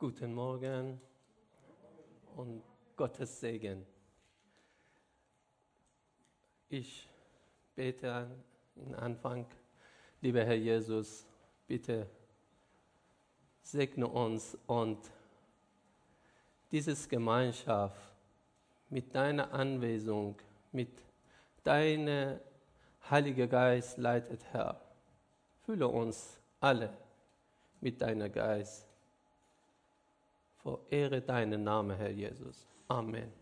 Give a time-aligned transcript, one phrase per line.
[0.00, 1.00] Guten Morgen
[2.36, 2.62] und
[2.94, 3.84] Gottes Segen.
[6.68, 7.08] Ich
[7.74, 8.12] bete
[8.76, 9.44] an Anfang.
[10.20, 11.26] Lieber Herr Jesus,
[11.66, 12.08] bitte
[13.60, 15.00] segne uns und
[16.70, 18.14] diese Gemeinschaft
[18.90, 20.36] mit deiner Anwesenung,
[20.70, 20.92] mit
[21.64, 22.38] deinem
[23.10, 24.80] Heiligen Geist leitet, Herr.
[25.64, 26.96] Fülle uns alle
[27.80, 28.87] mit deinem Geist
[30.68, 32.66] Verehre deinen Namen, Herr Jesus.
[32.88, 33.32] Amen.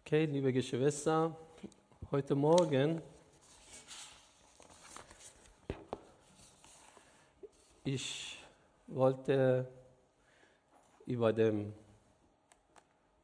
[0.00, 1.34] Okay, liebe Geschwister,
[2.10, 3.00] heute Morgen
[7.84, 8.38] ich
[8.86, 9.66] wollte
[11.06, 11.72] über dem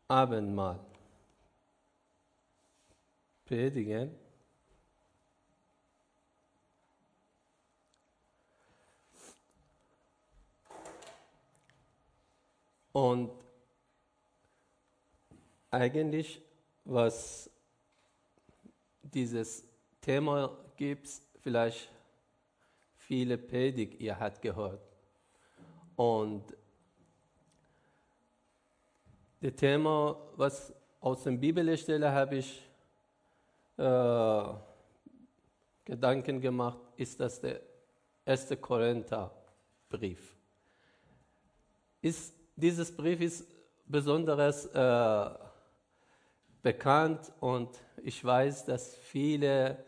[0.09, 0.80] Abendmahl
[3.45, 4.25] predigen.
[12.97, 13.30] Und
[15.70, 16.41] eigentlich,
[16.83, 17.50] was
[19.02, 19.69] dieses
[20.00, 21.06] Thema gibt,
[21.42, 21.91] vielleicht
[22.97, 24.80] viele Predigt ihr habt gehört.
[25.94, 26.42] Und
[29.42, 32.67] das Thema, was aus der Bibelstelle habe ich
[33.77, 34.42] äh,
[35.84, 37.61] Gedanken gemacht, ist das der
[38.24, 40.34] erste Korintherbrief.
[42.00, 43.46] Ist dieses Brief ist
[43.86, 45.30] besonders äh,
[46.62, 47.68] bekannt und
[48.02, 49.84] ich weiß, dass viele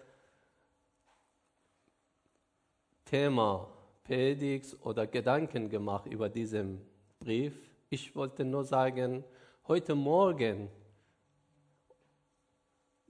[3.05, 3.67] Themen,
[4.05, 6.81] Predigts oder Gedanken gemacht über diesen
[7.19, 7.55] Brief.
[7.91, 9.25] Ich wollte nur sagen,
[9.67, 10.71] heute Morgen,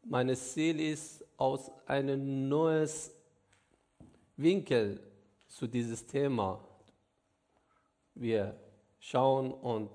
[0.05, 2.89] mein Ziel ist, aus einem neuen
[4.37, 5.01] Winkel
[5.47, 6.65] zu dieses Thema
[8.21, 8.57] wir
[9.09, 9.91] schauen und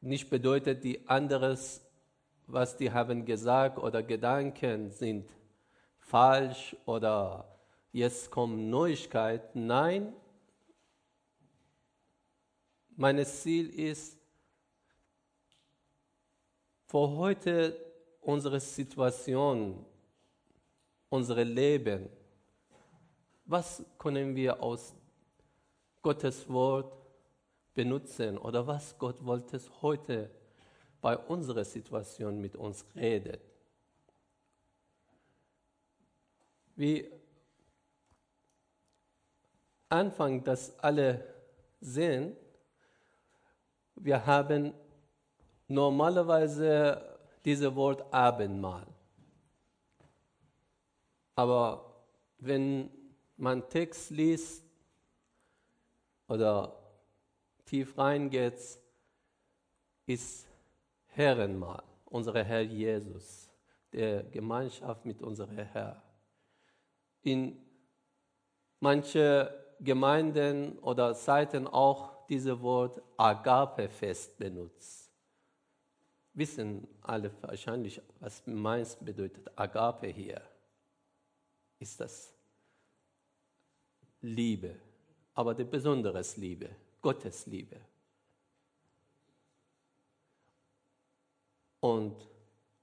[0.00, 1.84] nicht bedeutet, die anderes,
[2.46, 5.30] was die haben gesagt oder Gedanken sind
[5.98, 7.58] falsch oder
[7.92, 9.66] jetzt kommen Neuigkeiten.
[9.66, 10.14] Nein,
[12.96, 14.18] mein Ziel ist,
[16.86, 17.76] für heute
[18.20, 19.84] unsere Situation,
[21.10, 22.08] unser Leben,
[23.44, 24.94] was können wir aus
[26.04, 26.94] Gottes Wort
[27.72, 30.30] benutzen oder was Gott wollte heute
[31.00, 33.38] bei unserer Situation mit uns reden.
[36.76, 37.10] Wie
[39.88, 41.24] Anfang, dass alle
[41.80, 42.36] sehen,
[43.94, 44.74] wir haben
[45.68, 48.86] normalerweise dieses Wort Abendmahl.
[51.34, 52.04] Aber
[52.38, 52.90] wenn
[53.38, 54.63] man Text liest,
[56.28, 56.76] oder
[57.64, 58.60] tief reingeht,
[60.06, 60.46] ist
[61.06, 63.48] Herrenmahl, unser Herr Jesus,
[63.92, 66.02] der Gemeinschaft mit unserem Herr.
[67.22, 67.56] In
[68.80, 69.48] manchen
[69.80, 75.10] Gemeinden oder Seiten auch dieses Wort Agape-Fest benutzt.
[76.32, 80.42] Wissen alle wahrscheinlich, was meins bedeutet Agape hier.
[81.78, 82.32] Ist das
[84.20, 84.74] Liebe
[85.34, 86.70] aber die besonderes Liebe,
[87.02, 87.80] Gottes Liebe.
[91.80, 92.16] Und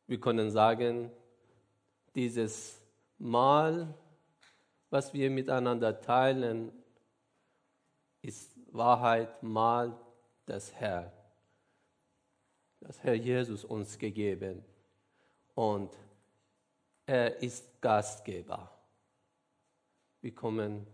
[0.06, 1.12] wir können sagen,
[2.14, 2.80] dieses
[3.18, 3.94] Mal,
[4.90, 6.72] was wir miteinander teilen,
[8.22, 9.98] ist Wahrheit, Mal
[10.48, 11.12] des Herrn.
[12.82, 14.64] Das Herr Jesus uns gegeben.
[15.56, 15.96] Und
[17.06, 18.72] er ist Gastgeber.
[20.22, 20.86] Wir kommen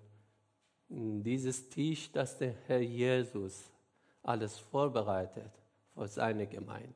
[0.90, 3.70] dieses Tisch, das der Herr Jesus
[4.24, 5.52] alles vorbereitet
[5.94, 6.94] für seine Gemeinde.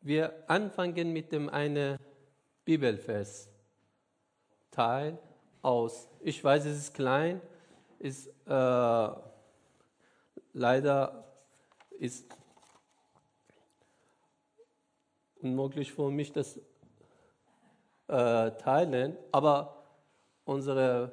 [0.00, 1.98] Wir anfangen mit dem einen
[2.64, 3.48] Bibelvers
[4.70, 5.18] Teil
[5.62, 6.08] aus.
[6.20, 7.40] Ich weiß, es ist klein,
[7.98, 9.08] ist äh,
[10.52, 11.24] leider
[11.98, 12.24] ist
[15.40, 16.60] unmöglich für mich, das
[18.08, 19.84] äh, teilen, aber
[20.44, 21.10] unser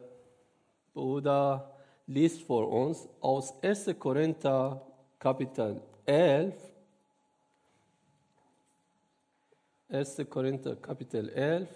[0.94, 1.72] Bruder
[2.07, 3.95] liest vor uns aus 1.
[4.00, 4.81] Korinther
[5.19, 6.54] Kapitel 11.
[9.90, 10.22] 1.
[10.30, 11.69] Korinther Kapitel 11,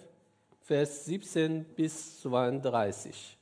[0.61, 3.36] Vers 17 bis 32.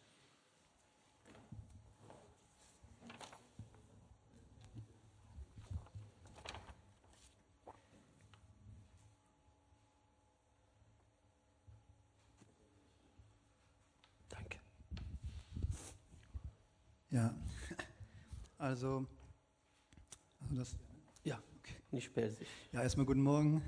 [17.15, 17.33] Ja,
[18.57, 19.05] also,
[20.41, 20.75] also das,
[21.23, 21.41] Ja,
[21.91, 22.49] nicht persisch.
[22.73, 23.61] ja, erstmal guten Morgen.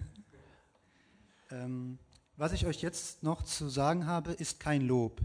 [1.52, 1.98] Ähm,
[2.36, 5.22] was ich euch jetzt noch zu sagen habe, ist kein Lob.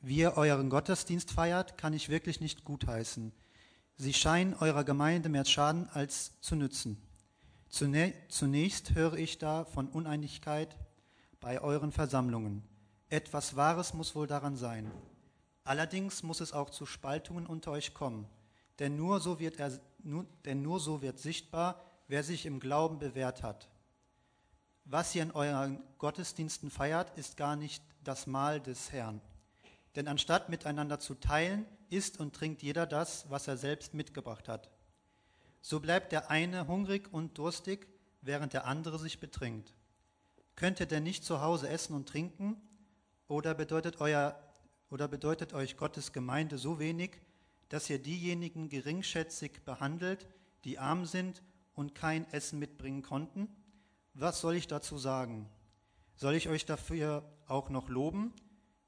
[0.00, 3.30] Wie ihr euren Gottesdienst feiert, kann ich wirklich nicht gutheißen.
[3.96, 7.00] Sie scheinen eurer Gemeinde mehr Schaden als zu nützen.
[7.68, 10.76] Zunä zunächst höre ich da von Uneinigkeit
[11.38, 12.64] bei euren Versammlungen.
[13.08, 14.90] Etwas Wahres muss wohl daran sein.
[15.64, 18.28] Allerdings muss es auch zu Spaltungen unter euch kommen,
[18.78, 19.72] denn nur so wird, er,
[20.02, 23.68] nur, denn nur so wird sichtbar, wer sich im Glauben bewährt hat.
[24.84, 29.22] Was ihr in euren Gottesdiensten feiert, ist gar nicht das Mahl des Herrn.
[29.96, 34.68] Denn anstatt miteinander zu teilen, isst und trinkt jeder das, was er selbst mitgebracht hat.
[35.62, 37.86] So bleibt der eine hungrig und durstig,
[38.20, 39.72] während der andere sich betrinkt.
[40.56, 42.60] Könnt ihr denn nicht zu Hause essen und trinken?
[43.28, 44.38] Oder bedeutet, euer,
[44.94, 47.18] oder bedeutet euch Gottes Gemeinde so wenig,
[47.68, 50.28] dass ihr diejenigen geringschätzig behandelt,
[50.62, 51.42] die arm sind
[51.74, 53.48] und kein Essen mitbringen konnten?
[54.12, 55.48] Was soll ich dazu sagen?
[56.14, 58.32] Soll ich euch dafür auch noch loben?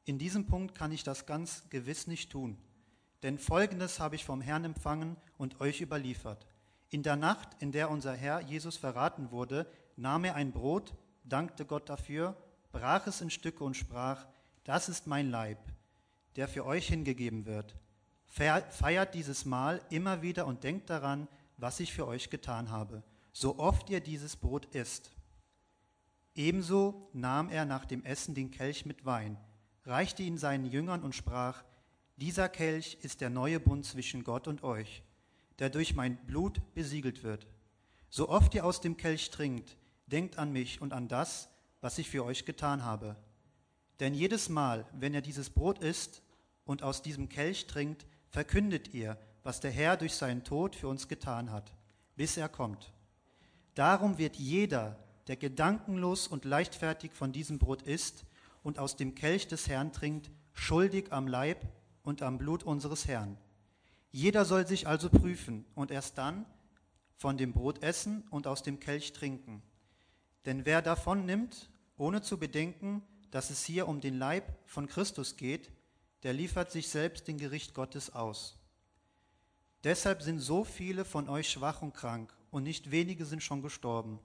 [0.04, 2.56] In diesem Punkt kann ich das ganz gewiss nicht tun.
[3.24, 6.46] Denn Folgendes habe ich vom Herrn empfangen und euch überliefert.
[6.88, 10.94] In der Nacht, in der unser Herr Jesus verraten wurde, nahm er ein Brot,
[11.24, 12.36] dankte Gott dafür,
[12.70, 14.24] brach es in Stücke und sprach,
[14.62, 15.58] das ist mein Leib,
[16.36, 17.74] der für euch hingegeben wird.
[18.26, 23.02] Feiert dieses Mahl immer wieder und denkt daran, was ich für euch getan habe,
[23.32, 25.10] so oft ihr dieses Brot isst.
[26.34, 29.38] Ebenso nahm er nach dem Essen den Kelch mit Wein,
[29.84, 31.64] reichte ihn seinen Jüngern und sprach,
[32.16, 35.02] dieser Kelch ist der neue Bund zwischen Gott und euch,
[35.58, 37.46] der durch mein Blut besiegelt wird.
[38.10, 41.48] So oft ihr aus dem Kelch trinkt, denkt an mich und an das,
[41.80, 43.16] was ich für euch getan habe.
[44.00, 46.22] Denn jedes Mal, wenn ihr dieses Brot isst
[46.66, 51.08] und aus diesem Kelch trinkt, verkündet ihr, was der Herr durch seinen Tod für uns
[51.08, 51.72] getan hat,
[52.16, 52.92] bis er kommt.
[53.74, 54.98] Darum wird jeder,
[55.28, 58.26] der gedankenlos und leichtfertig von diesem Brot isst
[58.62, 61.66] und aus dem Kelch des Herrn trinkt, schuldig am Leib
[62.02, 63.38] und am Blut unseres Herrn.
[64.10, 66.46] Jeder soll sich also prüfen und erst dann
[67.16, 69.62] von dem Brot essen und aus dem Kelch trinken.
[70.44, 75.36] Denn wer davon nimmt, ohne zu bedenken, dass es hier um den Leib von Christus
[75.36, 75.70] geht,
[76.26, 78.58] der liefert sich selbst dem Gericht Gottes aus.
[79.84, 84.18] Deshalb sind so viele von euch schwach und krank, und nicht wenige sind schon gestorben.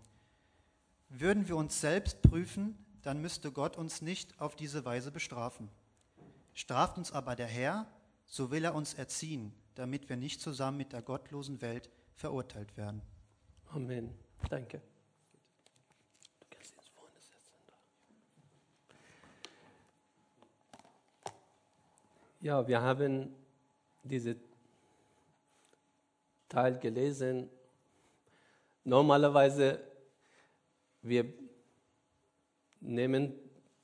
[1.10, 5.70] Würden wir uns selbst prüfen, dann müsste Gott uns nicht auf diese Weise bestrafen.
[6.56, 7.86] Straft uns aber der Herr,
[8.26, 13.04] so will er uns erziehen, damit wir nicht zusammen mit der gottlosen Welt verurteilt werden.
[13.68, 14.10] Amen.
[14.50, 14.82] Danke.
[16.40, 17.54] Du kannst ihn vorne setzen.
[22.44, 23.36] Ja, wir haben
[24.04, 24.42] diesen
[26.50, 27.48] Teil gelesen.
[28.84, 29.80] Normalerweise
[31.04, 31.32] wir
[32.80, 33.40] nehmen ein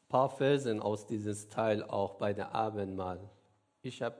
[0.09, 3.19] paar Versen aus diesem Teil auch bei der Abendmahl.
[3.83, 4.17] Ich habe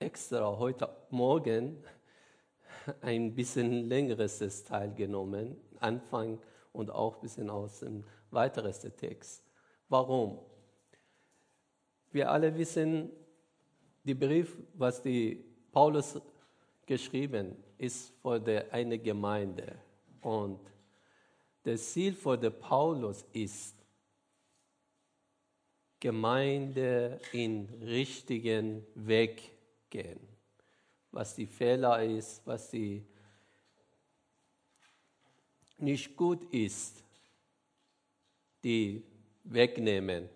[0.00, 1.84] extra heute Morgen
[3.00, 6.40] ein bisschen längeres Teil genommen, Anfang
[6.72, 9.44] und auch ein bisschen aus dem weiteren Text.
[9.88, 10.40] Warum?
[12.10, 13.12] Wir alle wissen,
[14.04, 16.20] der Brief, was die Paulus
[16.86, 19.78] geschrieben, ist für eine Gemeinde
[20.22, 20.60] und
[21.62, 23.76] das Ziel für den Paulus ist,
[25.98, 29.52] Gemeinde in richtigen Weg
[29.90, 30.20] gehen.
[31.10, 33.04] Was die Fehler ist, was die
[35.76, 37.04] nicht gut ist,
[38.64, 39.04] die
[39.44, 40.30] wegnehmen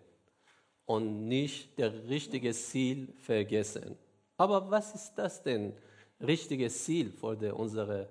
[0.86, 3.96] und nicht das richtige Ziel vergessen.
[4.36, 5.72] Aber was ist das denn,
[6.20, 8.08] richtige Ziel für unsere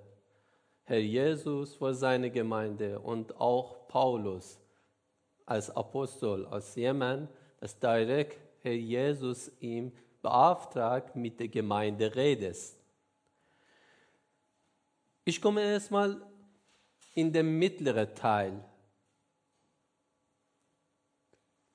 [0.86, 4.60] Herr Jesus für seine Gemeinde und auch Paulus
[5.46, 12.78] als Apostel, als jemand, das direkt Herr Jesus ihm beauftragt, mit der Gemeinde redest.
[15.24, 16.20] Ich komme erstmal
[17.14, 18.62] in den mittleren Teil,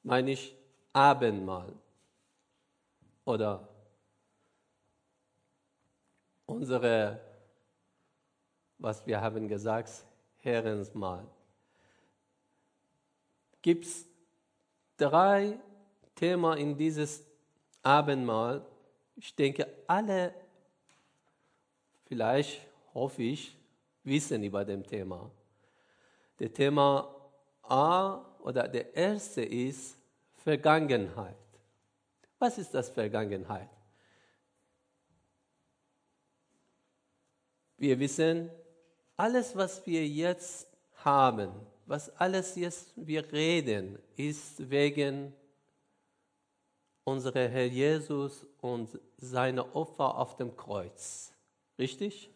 [0.04, 0.59] meine ich
[0.94, 1.74] Abendmahl
[3.26, 3.68] oder
[6.46, 7.20] unsere
[8.80, 9.90] was wir haben gesagt,
[10.38, 11.28] Herrensmahl.
[13.62, 14.06] Gibt es
[14.96, 15.60] drei
[16.16, 17.22] Themen in dieses
[17.84, 18.66] Abendmahl.
[19.16, 20.34] Ich denke, alle,
[22.06, 23.56] vielleicht hoffe ich,
[24.04, 25.30] wissen über dem Thema.
[26.40, 27.14] Der Thema
[27.64, 29.98] A oder der erste ist
[30.44, 31.36] Vergangenheit.
[32.38, 33.70] Was ist das Vergangenheit?
[37.78, 38.50] Wir wissen,
[39.16, 40.68] alles, was wir jetzt
[41.04, 41.52] haben,
[41.86, 45.34] was alles jetzt wir reden, ist wegen
[47.04, 51.34] unserer Herr Jesus und seiner Opfer auf dem Kreuz.
[51.78, 52.30] Richtig?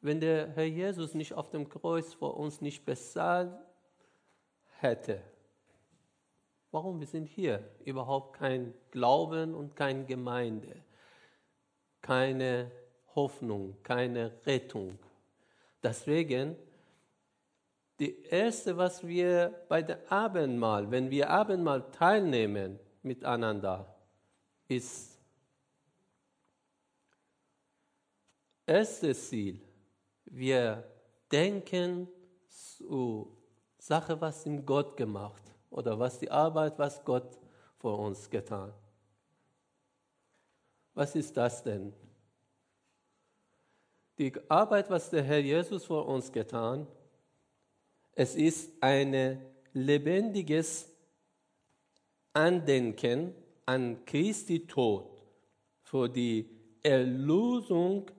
[0.00, 3.52] Wenn der Herr Jesus nicht auf dem Kreuz vor uns nicht bezahlt
[4.78, 5.22] hätte,
[6.70, 7.68] warum wir sind hier?
[7.84, 10.84] Überhaupt kein Glauben und keine Gemeinde,
[12.00, 12.70] keine
[13.14, 14.98] Hoffnung, keine Rettung.
[15.82, 16.56] Deswegen,
[17.98, 23.94] die erste, was wir bei der Abendmahl, wenn wir Abendmahl teilnehmen miteinander,
[24.68, 25.18] ist
[28.66, 29.60] erstes Ziel.
[30.24, 30.84] Wir
[31.32, 32.08] denken
[32.48, 33.36] zu
[33.78, 37.38] Sache, was ihm Gott gemacht oder was die Arbeit, was Gott
[37.78, 38.72] für uns getan.
[40.94, 41.92] Was ist das denn?
[44.18, 46.86] Die Arbeit, was der Herr Jesus für uns getan,
[48.12, 49.40] es ist ein
[49.72, 50.90] lebendiges
[52.34, 53.34] Andenken
[53.64, 55.06] an Christi Tod
[55.82, 56.50] für die
[56.82, 58.10] Erlösung,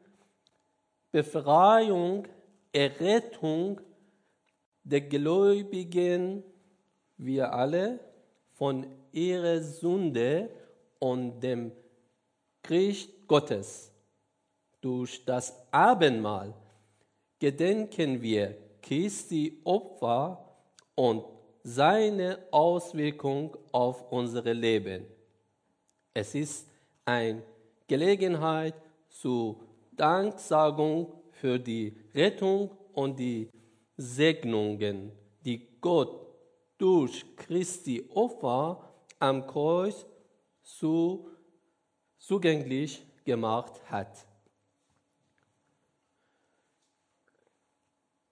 [1.12, 2.28] Befreiung,
[2.72, 3.82] Errettung
[4.84, 6.44] der Gläubigen,
[7.26, 8.00] wir alle,
[8.54, 10.50] von ihrer Sünde
[11.00, 11.72] und dem
[12.62, 13.92] Gericht Gottes.
[14.82, 16.54] Durch das Abendmahl
[17.40, 20.44] gedenken wir Christi Opfer
[20.96, 21.24] und
[21.64, 25.06] seine Auswirkung auf unser Leben.
[26.14, 26.68] Es ist
[27.06, 27.44] eine
[27.88, 28.76] Gelegenheit
[29.10, 29.60] zur
[29.92, 33.50] Danksagung für die Rettung und die
[33.98, 35.12] Segnungen,
[35.46, 36.21] die Gott
[36.82, 40.04] durch Christi Opfer am Kreuz
[42.18, 44.26] zugänglich gemacht hat.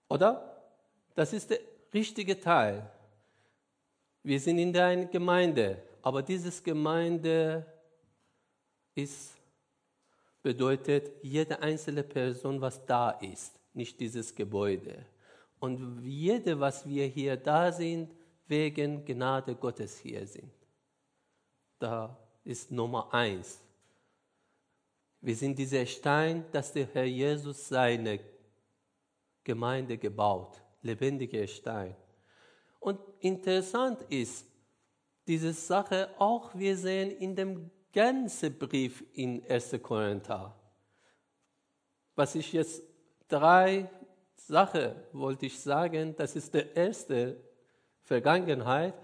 [0.08, 0.64] Oder?
[1.14, 1.60] Das ist der
[1.94, 2.90] richtige Teil.
[4.24, 7.64] Wir sind in der Gemeinde, aber diese Gemeinde
[8.96, 9.36] ist,
[10.42, 15.06] bedeutet jede einzelne Person, was da ist, nicht dieses Gebäude.
[15.60, 18.10] Und jede, was wir hier da sind,
[18.50, 20.52] wegen Gnade Gottes hier sind.
[21.78, 23.60] Da ist Nummer eins.
[25.20, 28.18] Wir sind dieser Stein, dass der Herr Jesus seine
[29.44, 31.94] Gemeinde gebaut, lebendiger Stein.
[32.80, 34.44] Und interessant ist
[35.28, 39.78] diese Sache auch, wir sehen in dem ganzen Brief in 1.
[39.80, 40.56] Korinther.
[42.16, 42.82] Was ich jetzt
[43.28, 43.88] drei
[44.34, 47.49] Sachen wollte ich sagen, das ist der erste
[48.10, 48.94] Vergangenheit.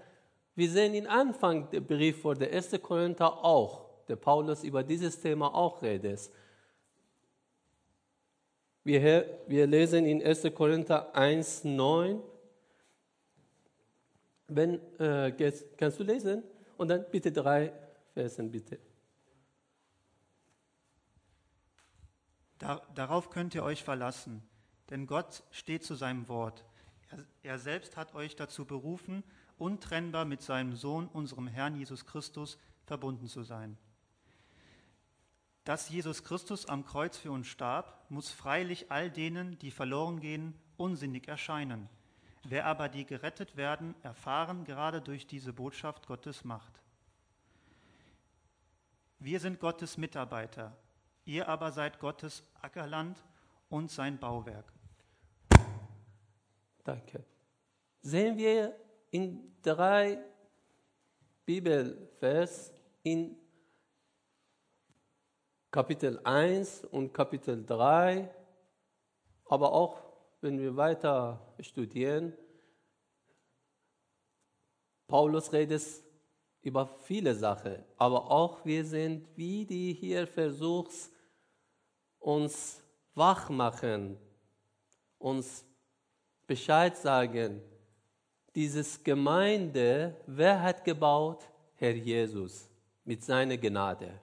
[0.53, 2.77] Wir sehen in Anfang der Brief vor der 1.
[2.81, 6.29] Korinther auch, der Paulus über dieses Thema auch redet.
[8.83, 10.53] Wir, wir lesen in 1.
[10.53, 12.21] Korinther 1, 9.
[14.49, 16.43] Wenn, äh, kannst du lesen?
[16.75, 17.71] Und dann bitte drei
[18.13, 18.77] Versen, bitte.
[22.93, 24.41] darauf könnt ihr euch verlassen,
[24.89, 26.65] denn Gott steht zu seinem Wort.
[27.43, 29.23] Er, selbst hat euch dazu berufen,
[29.57, 33.77] untrennbar mit seinem Sohn, unserem Herrn Jesus Christus, verbunden zu sein.
[35.63, 40.53] Dass Jesus Christus am Kreuz für uns starb, muss freilich all denen, die verloren gehen,
[40.77, 41.89] unsinnig erscheinen.
[42.43, 46.81] Wer aber die gerettet werden, erfahren gerade durch diese Botschaft Gottes Macht.
[49.19, 50.77] Wir sind Gottes Mitarbeiter,
[51.25, 53.21] ihr aber seid Gottes Ackerland
[53.67, 54.71] und sein Bauwerk.
[56.87, 57.21] Danke.
[57.99, 58.73] Sehen wir
[59.11, 60.23] in drei
[61.45, 62.71] Bibelvers
[63.03, 63.35] in
[65.69, 68.33] Kapitel 1 und Kapitel 3,
[69.47, 70.01] aber auch
[70.39, 72.31] wenn wir weiter studieren,
[75.07, 75.83] Paulus redet
[76.61, 80.93] über viele Sachen, aber auch wir sind, wie die hier versucht,
[82.19, 82.81] uns
[83.13, 84.17] wach machen,
[85.17, 85.66] uns
[86.47, 87.61] Bescheid sagen,
[88.55, 91.47] dieses Gemeinde, wer hat gebaut?
[91.75, 92.67] Herr Jesus
[93.03, 94.19] mit seiner Gnade.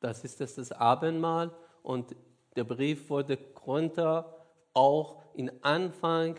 [0.00, 1.50] Das ist das, das Abendmahl
[1.82, 2.14] und
[2.54, 6.38] der Brief wurde runter auch in Anfang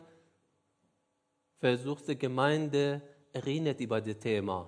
[1.59, 3.01] versuchte Gemeinde
[3.31, 4.67] erinnert über das Thema.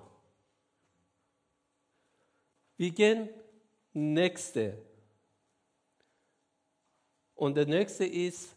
[2.76, 3.28] Wir gehen
[3.92, 4.78] nächste.
[7.34, 8.55] Und der nächste ist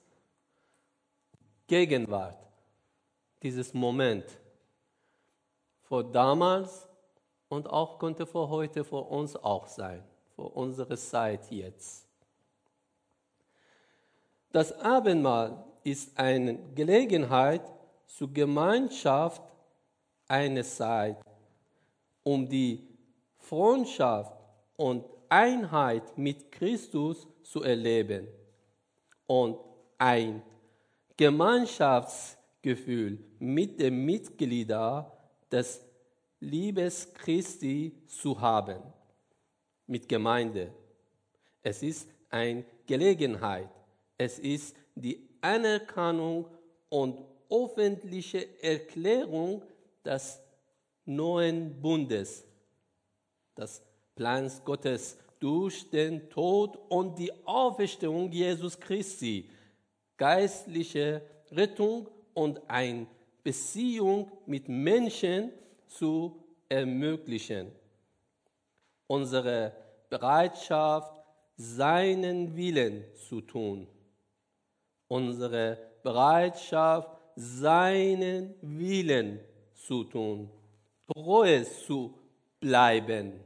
[1.70, 2.36] Gegenwart,
[3.44, 4.26] dieses Moment.
[5.84, 6.90] Vor damals
[7.48, 10.04] und auch könnte vor heute vor uns auch sein
[10.36, 12.08] für unsere Zeit jetzt.
[14.52, 17.62] Das Abendmahl ist eine Gelegenheit
[18.08, 19.44] zur Gemeinschaft
[20.28, 21.22] einerseits,
[22.24, 22.88] um die
[23.38, 24.36] Freundschaft
[24.76, 28.28] und Einheit mit Christus zu erleben
[29.28, 29.60] und
[30.00, 30.42] ein
[31.20, 35.06] Gemeinschaftsgefühl mit den Mitgliedern
[35.52, 35.86] des
[36.40, 38.82] Liebes Christi zu haben,
[39.86, 40.72] mit Gemeinde.
[41.62, 43.68] Es ist eine Gelegenheit.
[44.18, 46.46] Es ist die Anerkennung
[46.88, 49.62] und öffentliche Erklärung
[50.06, 50.40] des
[51.04, 52.46] neuen Bundes,
[53.58, 53.82] des
[54.16, 59.50] Plans Gottes durch den Tod und die Auferstehung Jesus Christi,
[60.20, 63.08] geistliche Rettung und eine
[63.44, 65.52] Beziehung mit Menschen
[65.88, 67.72] zu ermöglichen.
[69.08, 69.74] Unsere
[70.10, 71.16] Bereitschaft,
[71.56, 73.88] seinen Willen zu tun.
[75.08, 79.40] Unsere Bereitschaft, seinen Willen
[79.74, 80.50] zu tun.
[81.08, 82.14] Treu zu
[82.60, 83.40] bleiben.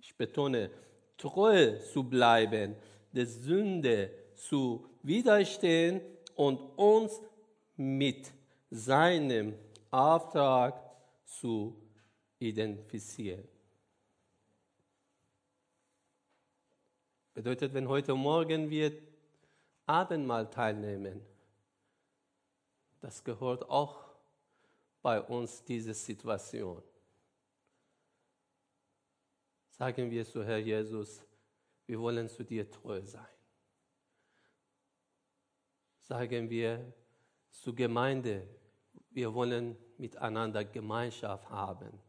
[0.00, 0.70] Ich betone,
[1.16, 2.76] treu zu bleiben,
[3.12, 6.00] der Sünde zu widerstehen
[6.34, 7.20] und uns
[7.76, 8.32] mit
[8.70, 9.54] seinem
[9.90, 10.80] Auftrag
[11.24, 11.76] zu
[12.38, 13.46] identifizieren.
[17.34, 18.92] Bedeutet, wenn heute Morgen wir
[19.86, 21.20] Abendmahl teilnehmen,
[23.00, 24.04] das gehört auch
[25.02, 26.82] bei uns diese Situation.
[29.70, 31.22] Sagen wir zu Herr Jesus,
[31.86, 33.37] wir wollen zu dir treu sein.
[36.08, 36.90] Sagen wir
[37.50, 38.48] zur Gemeinde,
[39.10, 42.00] wir wollen miteinander Gemeinschaft haben,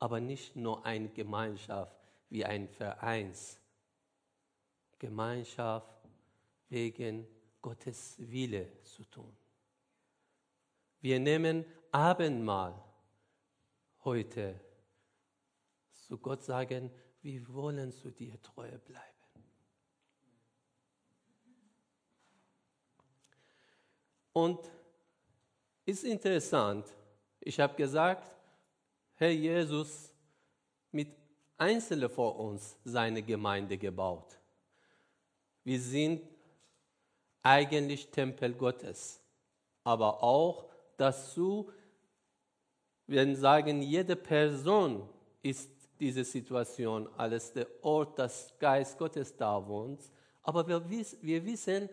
[0.00, 1.96] aber nicht nur eine Gemeinschaft
[2.28, 3.60] wie ein Vereins.
[4.98, 5.88] Gemeinschaft
[6.68, 7.24] wegen
[7.62, 9.36] Gottes Wille zu tun.
[11.00, 12.82] Wir nehmen Abendmahl
[14.02, 14.60] heute
[15.92, 16.90] zu Gott sagen,
[17.22, 19.15] wir wollen zu dir treu bleiben.
[24.36, 24.70] Und
[25.86, 26.84] ist interessant,
[27.40, 28.36] ich habe gesagt,
[29.14, 30.12] Herr Jesus
[30.90, 31.08] mit
[31.56, 34.38] Einzelnen vor uns seine Gemeinde gebaut.
[35.64, 36.20] Wir sind
[37.42, 39.22] eigentlich Tempel Gottes,
[39.84, 40.66] aber auch
[40.98, 41.72] dazu,
[43.06, 45.08] wir sagen, jede Person
[45.40, 50.02] ist diese Situation als der Ort, das Geist Gottes da wohnt.
[50.42, 50.84] Aber wir,
[51.22, 51.88] wir wissen,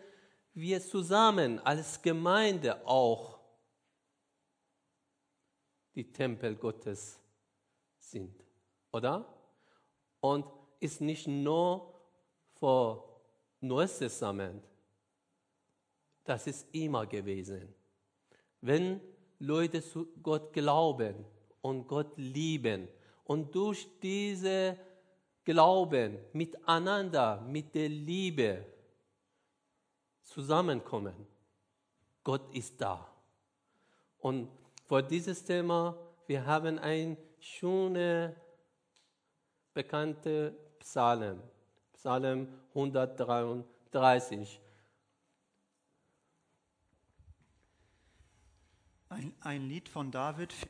[0.54, 3.38] wir zusammen als Gemeinde auch
[5.94, 7.18] die Tempel Gottes
[7.98, 8.34] sind,
[8.92, 9.26] oder?
[10.20, 10.46] Und
[10.80, 11.92] ist nicht nur
[12.54, 13.20] vor
[13.60, 14.62] Neues Testament,
[16.24, 17.74] das ist immer gewesen.
[18.60, 19.00] Wenn
[19.38, 21.24] Leute zu Gott glauben
[21.60, 22.88] und Gott lieben
[23.24, 24.78] und durch diese
[25.44, 28.73] Glauben miteinander, mit der Liebe
[30.24, 31.14] zusammenkommen,
[32.22, 33.06] Gott ist da.
[34.18, 34.48] Und
[34.86, 38.34] vor dieses Thema, wir haben ein schöne,
[39.74, 41.42] bekannte Psalm,
[41.92, 44.60] Psalm 133.
[49.10, 50.68] Ein, ein Lied von David für,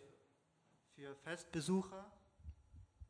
[0.97, 2.11] für Festbesucher.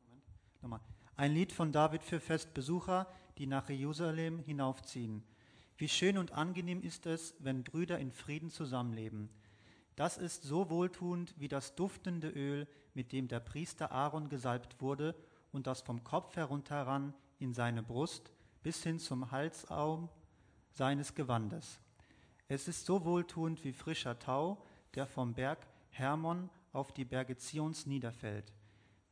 [0.07, 0.23] Moment,
[0.61, 0.79] nochmal.
[1.17, 5.23] Ein Lied von David für Festbesucher, die nach Jerusalem hinaufziehen.
[5.77, 9.29] Wie schön und angenehm ist es, wenn Brüder in Frieden zusammenleben.
[9.95, 15.15] Das ist so wohltuend wie das duftende Öl, mit dem der Priester Aaron gesalbt wurde
[15.51, 18.31] und das vom Kopf herunterran in seine Brust
[18.63, 20.09] bis hin zum Halsaum
[20.71, 21.79] seines Gewandes.
[22.47, 27.85] Es ist so wohltuend wie frischer Tau, der vom Berg Hermon auf die Berge Zions
[27.85, 28.53] niederfällt.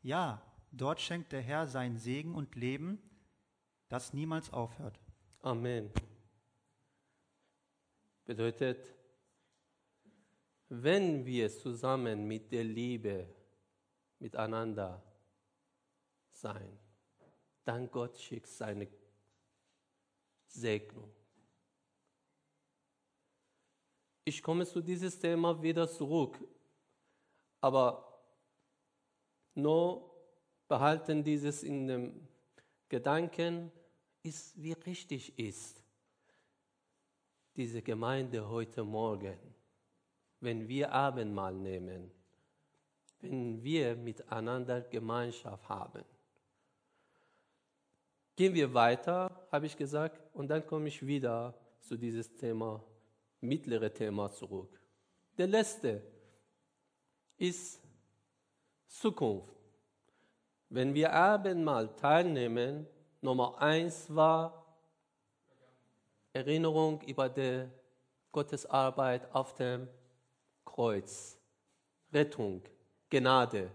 [0.02, 3.00] Ja, dort schenkt der Herr sein Segen und Leben,
[3.90, 5.00] das niemals aufhört.
[5.42, 5.92] Amen.
[8.26, 8.94] Bedeutet,
[10.70, 13.28] wenn wir zusammen mit der Liebe
[14.20, 15.04] miteinander
[16.32, 16.80] sein,
[17.66, 18.88] dann Gott schickt seine
[20.48, 21.12] Segnung.
[24.26, 26.40] Ich komme zu diesem Thema wieder zurück,
[27.60, 28.22] aber
[29.54, 30.10] nur
[30.68, 32.28] behalten dieses in dem
[32.88, 33.72] Gedanken,
[34.24, 35.83] ist, wie richtig ist
[37.56, 39.38] diese Gemeinde heute Morgen
[40.44, 42.12] wenn wir Abendmahl nehmen,
[43.22, 46.04] wenn wir miteinander Gemeinschaft haben.
[48.36, 52.84] Gehen wir weiter, habe ich gesagt, und dann komme ich wieder zu diesem Thema
[53.40, 54.82] mittlere Thema zurück.
[55.38, 56.02] Der letzte
[57.38, 57.82] ist
[58.88, 59.56] Zukunft.
[60.68, 62.86] Wenn wir Abendmahl teilnehmen,
[63.22, 64.63] Nummer eins war
[66.34, 67.68] Erinnerung über die
[68.32, 69.88] Gottesarbeit auf dem
[70.66, 71.38] Kreuz,
[72.12, 72.64] Rettung,
[73.10, 73.70] Gnade.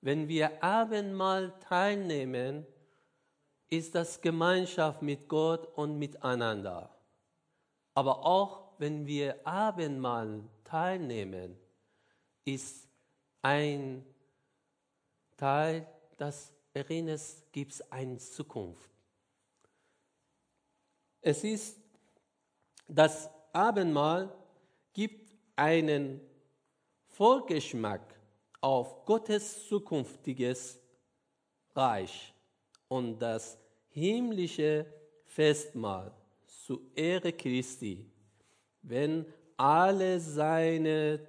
[0.00, 2.66] Wenn wir Abendmahl teilnehmen,
[3.68, 6.90] ist das Gemeinschaft mit Gott und miteinander.
[7.94, 11.56] Aber auch wenn wir Abendmahl teilnehmen,
[12.44, 12.88] ist
[13.40, 14.04] ein
[15.36, 17.20] Teil, das erinnert,
[17.52, 18.93] gibt es eine Zukunft.
[21.26, 21.80] Es ist,
[22.86, 24.30] das Abendmahl
[24.92, 26.20] gibt einen
[27.06, 28.02] Vorgeschmack
[28.60, 30.78] auf Gottes zukünftiges
[31.74, 32.34] Reich
[32.88, 33.58] und das
[33.88, 34.84] himmlische
[35.24, 36.12] Festmahl
[36.46, 38.04] zu Ehre Christi,
[38.82, 39.24] wenn
[39.56, 41.26] alle seine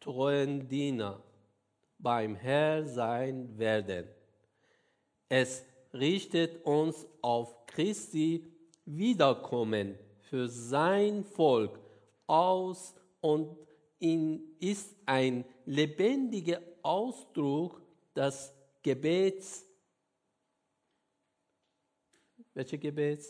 [0.00, 1.22] treuen Diener
[1.98, 4.08] beim Herr sein werden.
[5.28, 8.53] Es richtet uns auf Christi
[8.84, 11.78] Wiederkommen für sein Volk
[12.26, 13.56] aus und
[13.98, 17.80] in, ist ein lebendiger Ausdruck
[18.14, 19.66] des Gebets.
[22.52, 23.24] Welches Gebet?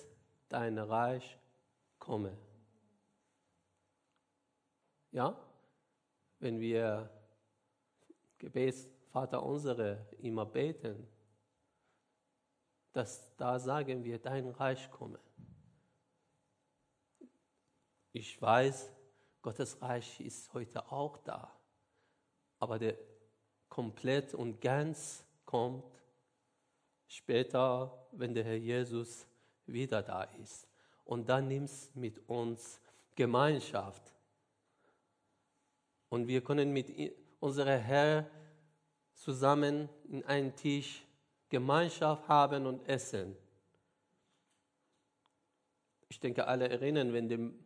[0.48, 1.38] Dein Reich
[1.98, 2.36] komme.
[5.12, 5.38] Ja?
[6.40, 7.08] Wenn wir
[8.38, 11.06] Gebets Vater unsere immer beten,
[12.92, 15.18] dass da sagen wir, dein Reich komme.
[18.16, 18.92] Ich weiß,
[19.42, 21.50] Gottes Reich ist heute auch da,
[22.60, 22.96] aber der
[23.68, 25.84] komplett und ganz kommt
[27.08, 29.26] später, wenn der Herr Jesus
[29.66, 30.68] wieder da ist.
[31.04, 32.80] Und dann nimmt mit uns
[33.16, 34.14] Gemeinschaft.
[36.08, 36.92] Und wir können mit
[37.40, 38.30] unserem Herr
[39.14, 41.04] zusammen in einen Tisch
[41.48, 43.36] Gemeinschaft haben und essen.
[46.08, 47.63] Ich denke, alle erinnern, wenn dem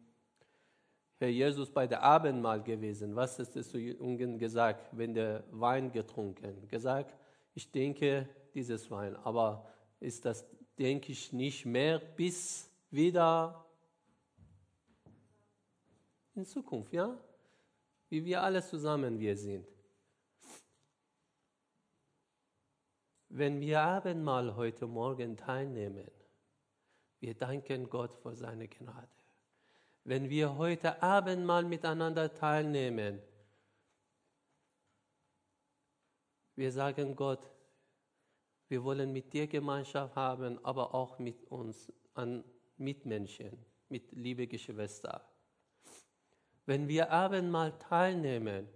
[1.18, 5.90] Herr Jesus bei der Abendmahl gewesen, was ist es zu Jungen gesagt, wenn der Wein
[5.90, 6.68] getrunken?
[6.68, 7.16] Gesagt,
[7.54, 10.46] ich denke, dieses Wein, aber ist das,
[10.78, 13.66] denke ich, nicht mehr bis wieder
[16.36, 17.18] in Zukunft, ja?
[18.08, 19.66] Wie wir alle zusammen wir sind.
[23.28, 26.08] Wenn wir Abendmahl heute Morgen teilnehmen,
[27.18, 29.17] wir danken Gott für seine Gnade.
[30.08, 33.20] Wenn wir heute Abendmahl miteinander teilnehmen,
[36.56, 37.46] wir sagen Gott,
[38.68, 42.42] wir wollen mit dir Gemeinschaft haben, aber auch mit uns, an
[42.78, 45.22] Mitmenschen, mit liebe Geschwister.
[46.64, 48.66] Wenn wir Abendmahl teilnehmen,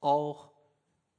[0.00, 0.50] auch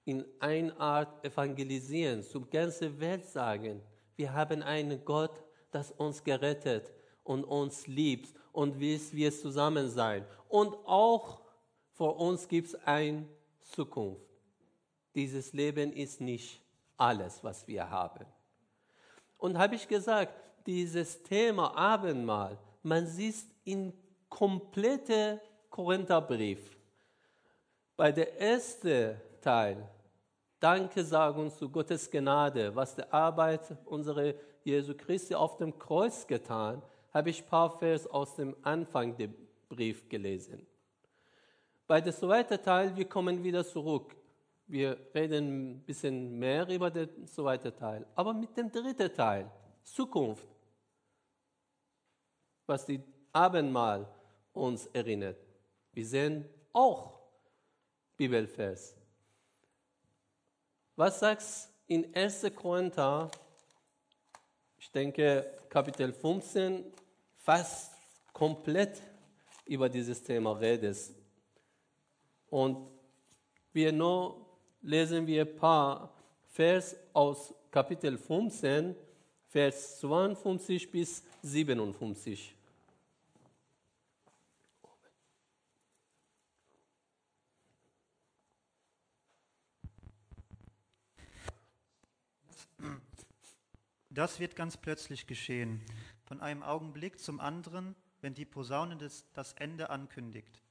[0.06, 3.84] in einer Art evangelisieren, zur ganzen Welt sagen,
[4.16, 5.45] wir haben einen Gott,
[5.76, 6.92] das uns gerettet
[7.24, 10.26] und uns liebt und wie wir zusammen sein.
[10.48, 11.42] Und auch
[11.92, 13.28] vor uns gibt es eine
[13.62, 14.22] Zukunft.
[15.14, 16.62] Dieses Leben ist nicht
[16.98, 18.26] alles, was wir haben.
[19.38, 20.34] Und habe ich gesagt,
[20.66, 23.36] dieses Thema Abendmahl, man sieht
[23.66, 23.94] in
[24.30, 26.76] komplette Korintherbrief.
[27.98, 29.90] Bei der ersten Teil
[30.60, 34.34] Dankesagung zu Gottes Gnade, was die Arbeit unserer
[34.66, 36.82] Jesu Christi auf dem Kreuz getan,
[37.14, 39.30] habe ich ein paar Vers aus dem Anfang des
[39.70, 40.66] Briefs gelesen.
[41.88, 44.16] Bei dem zweiten Teil, wir kommen wieder zurück.
[44.66, 48.08] Wir reden ein bisschen mehr über den zweiten Teil.
[48.16, 49.52] Aber mit dem dritten Teil,
[49.84, 50.48] Zukunft,
[52.66, 53.00] was die
[53.32, 54.08] Abendmahl
[54.54, 55.38] uns erinnert.
[55.94, 57.20] Wir sehen auch
[58.18, 58.98] Bibelvers.
[60.96, 61.44] Was sagt
[61.86, 62.48] in 1.
[62.56, 63.30] Korinther,
[64.86, 66.84] ich denke Kapitel 15,
[67.38, 67.92] fast
[68.32, 69.02] komplett
[69.66, 70.96] über dieses Thema redet.
[72.52, 72.88] Und
[73.74, 74.46] wir nur
[74.84, 76.14] lesen wir ein paar
[76.50, 78.96] Vers aus Kapitel 15,
[79.48, 82.56] Vers 52 bis 57.
[94.16, 95.82] Das wird ganz plötzlich geschehen,
[96.24, 100.62] von einem Augenblick zum anderen, wenn die Posaune des, das Ende ankündigt.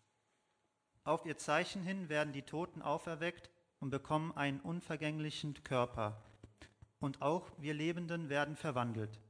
[1.04, 6.22] Auf ihr Zeichen hin werden die Toten auferweckt und bekommen einen unvergänglichen Körper.
[7.00, 9.20] Und auch wir Lebenden werden verwandelt.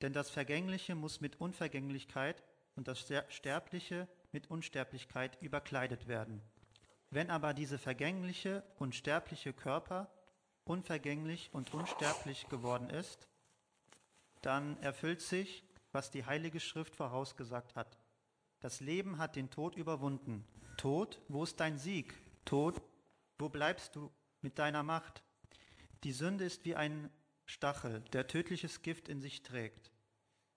[0.00, 2.42] Denn das Vergängliche muss mit Unvergänglichkeit
[2.74, 6.40] und das Sterbliche mit Unsterblichkeit überkleidet werden.
[7.10, 10.10] Wenn aber diese vergängliche und sterbliche Körper
[10.64, 13.27] unvergänglich und unsterblich geworden ist,
[14.42, 17.98] dann erfüllt sich, was die Heilige Schrift vorausgesagt hat.
[18.60, 20.44] Das Leben hat den Tod überwunden.
[20.76, 22.14] Tod, wo ist dein Sieg?
[22.44, 22.80] Tod,
[23.38, 24.10] wo bleibst du
[24.42, 25.22] mit deiner Macht?
[26.04, 27.10] Die Sünde ist wie ein
[27.46, 29.90] Stachel, der tödliches Gift in sich trägt.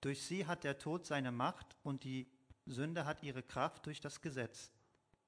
[0.02, 2.28] Durch sie hat der Tod seine Macht und die
[2.66, 4.72] Sünde hat ihre Kraft durch das Gesetz.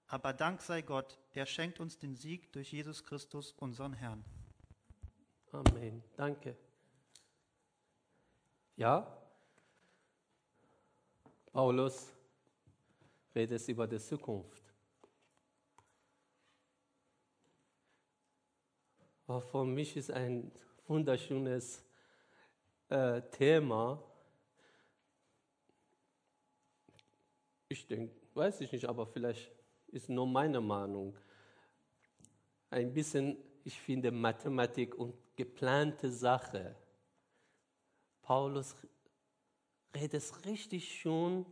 [0.07, 4.23] Aber Dank sei Gott, er schenkt uns den Sieg durch Jesus Christus, unseren Herrn.
[5.51, 6.03] Amen.
[6.17, 6.57] Danke.
[8.75, 9.07] Ja,
[11.51, 12.11] Paulus
[13.35, 14.63] redet über die Zukunft.
[19.27, 20.51] Aber für mich ist ein
[20.87, 21.83] wunderschönes
[22.89, 24.03] äh, Thema.
[27.69, 29.51] Ich denke, weiß ich nicht, aber vielleicht
[29.87, 31.15] ist nur meine Meinung.
[32.71, 36.75] Ein bisschen, ich finde Mathematik und geplante Sache.
[38.23, 38.75] Paulus
[39.95, 41.45] redet richtig schon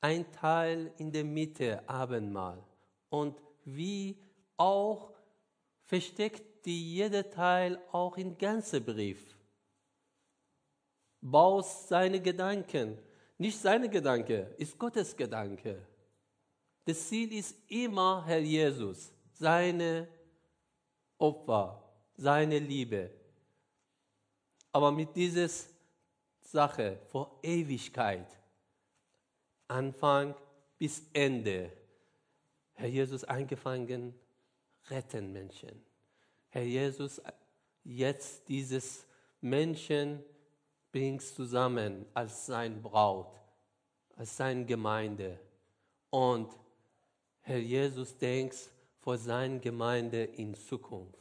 [0.00, 2.62] ein Teil in der Mitte, Abendmahl.
[3.10, 4.16] Und wie
[4.56, 5.12] auch
[5.84, 9.36] versteckt die jeder Teil auch im ganzen Brief.
[11.20, 12.98] Baust seine Gedanken.
[13.38, 15.86] Nicht seine Gedanke, ist Gottes Gedanke.
[16.84, 20.08] Das Ziel ist immer Herr Jesus, seine
[21.18, 21.82] Opfer,
[22.16, 23.10] seine Liebe.
[24.72, 25.48] Aber mit dieser
[26.50, 28.26] Sache vor Ewigkeit,
[29.68, 30.34] Anfang
[30.78, 31.70] bis Ende,
[32.72, 34.14] Herr Jesus eingefangen,
[34.88, 35.84] retten Menschen.
[36.48, 37.20] Herr Jesus,
[37.84, 39.04] jetzt dieses
[39.42, 40.24] Menschen
[40.90, 43.34] bringst zusammen als sein Braut,
[44.16, 45.38] als seine Gemeinde.
[46.08, 46.50] Und
[47.42, 48.56] Herr Jesus denkt
[49.00, 51.18] vor seiner Gemeinde in Zukunft.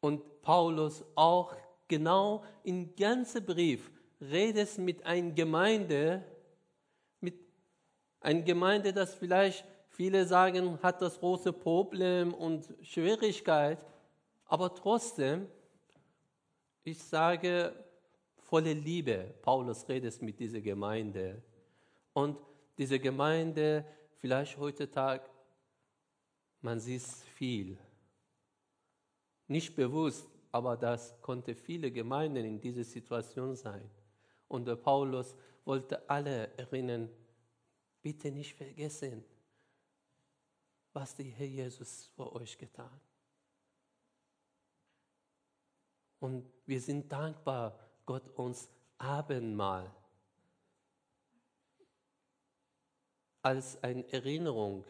[0.00, 1.54] Und Paulus auch
[1.88, 6.24] genau im ganzen Brief redet mit einer Gemeinde,
[7.20, 7.34] mit
[8.20, 13.84] einer Gemeinde, das vielleicht viele sagen, hat das große Problem und Schwierigkeit,
[14.46, 15.46] aber trotzdem,
[16.84, 17.72] ich sage,
[18.36, 19.34] volle Liebe.
[19.42, 21.42] Paulus redet mit dieser Gemeinde.
[22.12, 22.38] Und
[22.78, 23.84] diese Gemeinde,
[24.18, 25.28] vielleicht heute Tag,
[26.60, 27.02] man sieht
[27.34, 27.76] viel.
[29.48, 33.90] Nicht bewusst, aber das konnte viele Gemeinden in dieser Situation sein.
[34.48, 37.10] Und der Paulus wollte alle erinnern,
[38.00, 39.22] bitte nicht vergessen,
[40.94, 42.98] was der Herr Jesus für euch getan.
[46.20, 49.94] Und wir sind dankbar, Gott uns Abendmahl
[53.42, 54.86] als eine Erinnerung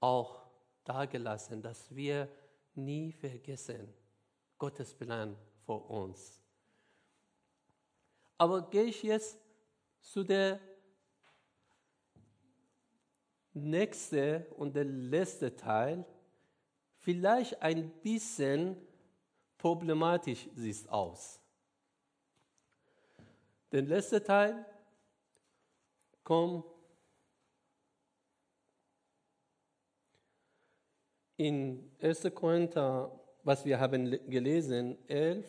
[0.00, 0.42] auch
[0.84, 2.28] dargelassen, dass wir
[2.74, 3.88] nie vergessen
[4.58, 6.40] Gottes Plan für uns.
[8.38, 9.38] Aber gehe ich jetzt
[10.00, 10.60] zu der
[13.52, 16.04] nächste und der letzte Teil
[16.98, 18.76] vielleicht ein bisschen
[19.56, 21.40] problematisch sieht aus.
[23.72, 24.64] Der letzte Teil
[26.22, 26.64] kommt
[31.36, 32.30] in 1.
[32.34, 33.10] Korinther,
[33.46, 35.46] was wir haben gelesen, 11,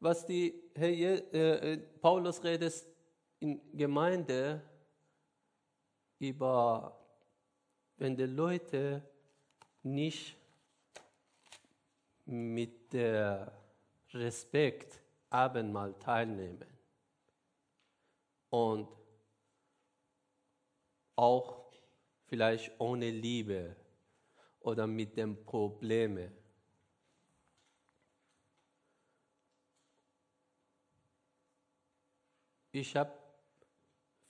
[0.00, 2.86] was die Herr äh, äh, Paulus redet
[3.40, 4.62] in Gemeinde
[6.18, 6.98] über,
[7.98, 9.02] wenn die Leute
[9.82, 10.38] nicht
[12.26, 13.52] mit der
[14.12, 16.66] Respekt Abendmahl teilnehmen.
[18.50, 18.88] Und
[21.16, 21.72] auch
[22.26, 23.76] vielleicht ohne Liebe
[24.60, 26.32] oder mit den Problemen
[32.76, 33.12] Ich habe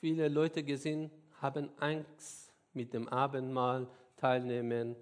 [0.00, 4.96] viele Leute gesehen, haben Angst mit dem Abendmahl teilnehmen,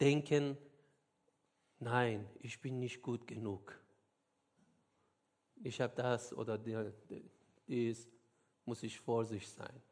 [0.00, 0.56] denken,
[1.84, 3.78] nein, ich bin nicht gut genug.
[5.62, 6.58] Ich habe das oder
[7.68, 8.08] dies,
[8.64, 9.82] muss ich vorsichtig sein.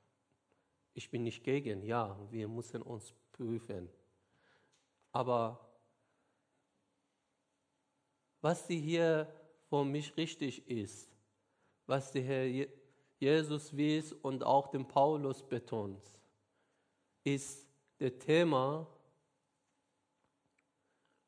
[0.94, 3.88] Ich bin nicht gegen, ja, wir müssen uns prüfen.
[5.12, 5.72] Aber
[8.40, 9.32] was die hier
[9.68, 11.08] für mich richtig ist,
[11.86, 12.68] was der Herr
[13.18, 16.02] Jesus will und auch dem Paulus betont,
[17.24, 17.66] ist
[17.98, 18.86] das Thema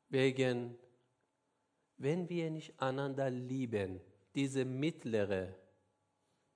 [0.09, 0.77] wegen,
[1.97, 4.01] wenn wir nicht einander lieben,
[4.33, 5.55] diese mittlere,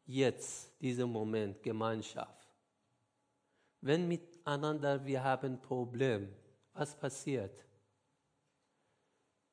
[0.06, 2.48] jetzt, dieser Moment, Gemeinschaft.
[3.82, 6.30] Wenn miteinander wir haben Problem,
[6.74, 7.66] was passiert?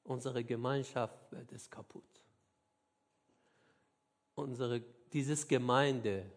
[0.03, 2.23] Unsere Gemeinschaft wird es kaputt.
[4.35, 4.81] Unsere,
[5.13, 6.31] dieses Gemeinde,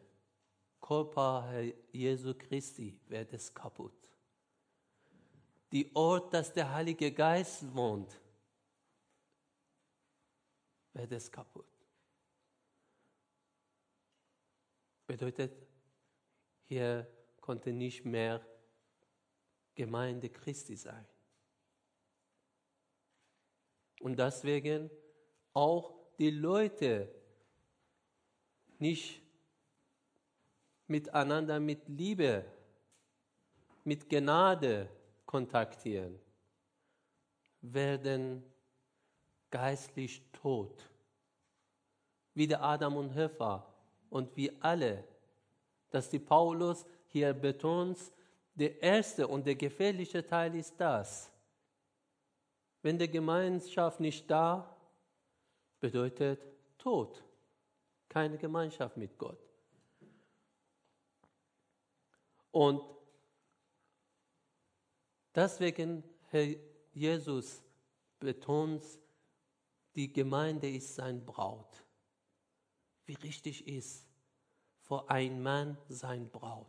[0.80, 1.52] Körper
[1.92, 3.99] Jesu Christi, wird es kaputt.
[5.72, 8.20] Die Ort, dass der Heilige Geist wohnt,
[10.94, 11.68] wird es kaputt.
[15.06, 15.52] Bedeutet,
[16.66, 17.08] hier
[17.40, 18.46] konnte nicht mehr
[19.76, 21.08] Gemeinde Christi sein.
[24.02, 24.90] Und deswegen
[25.54, 27.14] auch die Leute
[28.78, 29.22] nicht
[30.88, 32.46] miteinander mit Liebe,
[33.84, 34.90] mit Gnade
[35.30, 36.20] kontaktieren,
[37.62, 38.44] werden
[39.52, 40.90] geistlich tot.
[42.34, 43.72] Wie der Adam und Eva
[44.10, 45.04] und wie alle,
[45.92, 48.00] dass die Paulus hier betont,
[48.56, 51.32] der erste und der gefährliche Teil ist das,
[52.82, 54.76] wenn die Gemeinschaft nicht da,
[55.80, 56.42] bedeutet
[56.80, 57.24] Tod.
[58.08, 59.38] Keine Gemeinschaft mit Gott.
[62.50, 62.99] Und
[65.40, 66.48] deswegen, Herr
[66.94, 67.64] Jesus
[68.20, 68.84] betont,
[69.96, 71.86] die Gemeinde ist sein Braut.
[73.06, 74.06] Wie richtig ist,
[74.82, 76.68] vor ein Mann sein Braut.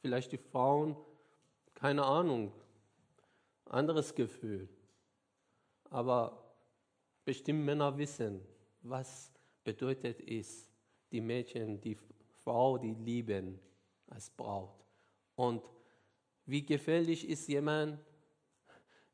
[0.00, 0.96] Vielleicht die Frauen
[1.74, 2.52] keine Ahnung,
[3.66, 4.68] anderes Gefühl.
[5.90, 6.54] Aber
[7.24, 8.40] bestimmt Männer wissen,
[8.82, 9.30] was
[9.62, 10.68] bedeutet es,
[11.12, 11.96] die Mädchen, die
[12.42, 13.60] Frau, die lieben
[14.10, 14.84] als Braut.
[15.34, 15.62] Und
[16.46, 17.98] wie gefährlich ist jemand,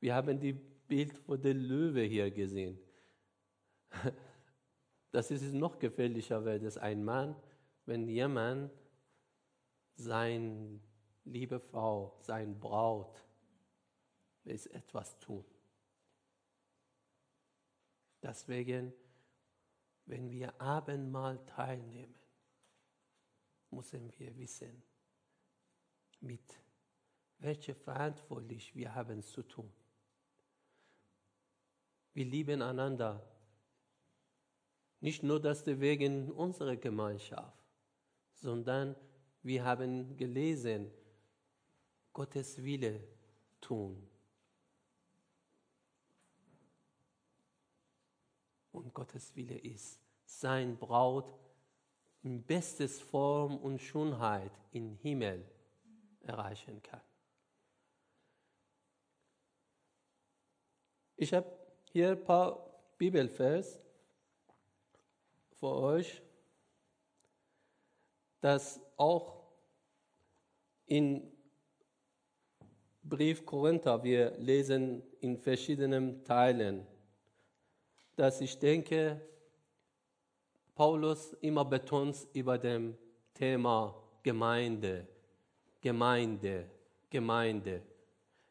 [0.00, 2.78] wir haben die Bild von der Löwe hier gesehen.
[5.10, 7.36] Das ist noch gefährlicher, weil das ein Mann,
[7.86, 8.72] wenn jemand
[9.94, 10.80] sein
[11.24, 13.24] liebe Frau, sein Braut,
[14.42, 15.44] will etwas tun.
[18.22, 18.92] Deswegen,
[20.06, 22.14] wenn wir Abendmahl teilnehmen,
[23.74, 24.82] müssen wir wissen,
[26.20, 26.42] mit
[27.38, 29.72] welcher verantwortlich wir haben zu tun.
[32.14, 33.28] Wir lieben einander.
[35.00, 37.62] Nicht nur deswegen unsere Gemeinschaft,
[38.32, 38.96] sondern
[39.42, 40.90] wir haben gelesen,
[42.12, 43.06] Gottes Wille
[43.60, 44.08] tun.
[48.72, 51.43] Und Gottes Wille ist, sein Braut
[52.24, 55.46] in bestes Form und Schönheit im Himmel
[56.22, 57.02] erreichen kann.
[61.16, 61.46] Ich habe
[61.92, 63.78] hier ein paar Bibelvers
[65.52, 66.22] für euch,
[68.40, 69.44] das auch
[70.86, 71.30] in
[73.02, 76.86] Brief Korinther, wir lesen in verschiedenen Teilen,
[78.16, 79.20] dass ich denke,
[80.74, 82.96] Paulus immer betont über dem
[83.32, 85.06] Thema Gemeinde,
[85.80, 86.66] Gemeinde,
[87.10, 87.82] Gemeinde.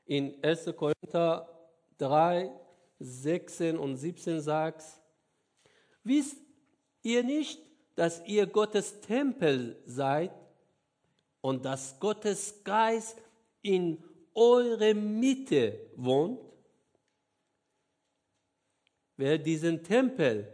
[0.06, 0.74] In 1.
[0.76, 1.50] Korinther
[1.98, 2.52] 3,
[3.00, 4.84] 16 und 17 sagt,
[6.04, 6.38] wisst
[7.02, 7.62] ihr nicht,
[7.96, 10.32] dass ihr Gottes Tempel seid
[11.42, 13.22] und dass Gottes Geist
[13.62, 16.40] in eure Mitte wohnt,
[19.18, 20.48] wer diesen Tempel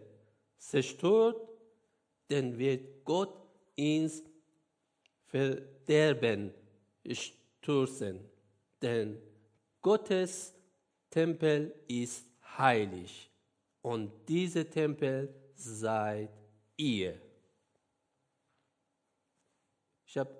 [0.57, 1.48] zerstört,
[2.29, 3.35] dann wird Gott
[3.75, 4.23] ins
[5.27, 6.53] Verderben
[7.11, 8.19] stürzen.
[8.81, 9.17] Denn
[9.81, 10.53] Gottes
[11.09, 12.25] Tempel ist
[12.57, 13.29] heilig
[13.81, 16.29] und dieser Tempel seid
[16.77, 17.19] ihr.
[20.05, 20.31] Ich habe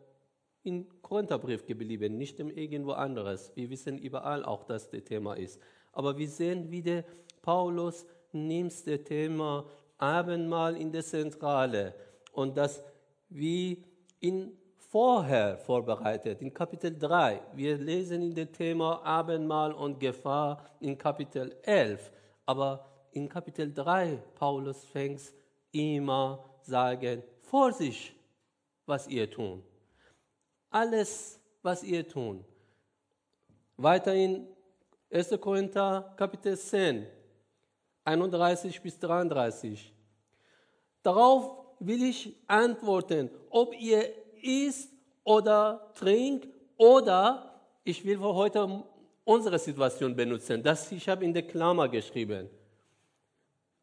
[0.64, 3.52] in Korintherbrief geblieben, nicht irgendwo anderes.
[3.56, 5.60] Wir wissen überall auch, dass das Thema ist.
[5.92, 7.04] Aber wir sehen, wie der
[7.42, 9.70] Paulus nimmt das Thema
[10.00, 11.94] Abendmahl in der Zentrale
[12.32, 12.84] und das
[13.30, 13.84] wie
[14.20, 17.40] in vorher vorbereitet, in Kapitel 3.
[17.54, 22.12] Wir lesen in dem Thema Abendmahl und Gefahr in Kapitel 11.
[22.48, 25.22] Aber in Kapitel 3, Paulus fängt
[25.72, 28.16] immer sagen, Vorsicht,
[28.88, 29.62] was ihr tut
[30.70, 32.44] alles, was ihr tun.
[33.78, 34.48] Weiterhin
[35.12, 35.40] 1.
[35.40, 37.08] Korinther Kapitel 10.
[38.10, 39.94] 31 bis 33.
[41.04, 44.04] Darauf will ich antworten, ob ihr
[44.42, 44.92] isst
[45.24, 46.48] oder trinkt
[46.78, 48.84] oder ich will für heute
[49.24, 50.64] unsere Situation benutzen.
[50.64, 52.50] Das ich habe in der Klammer geschrieben.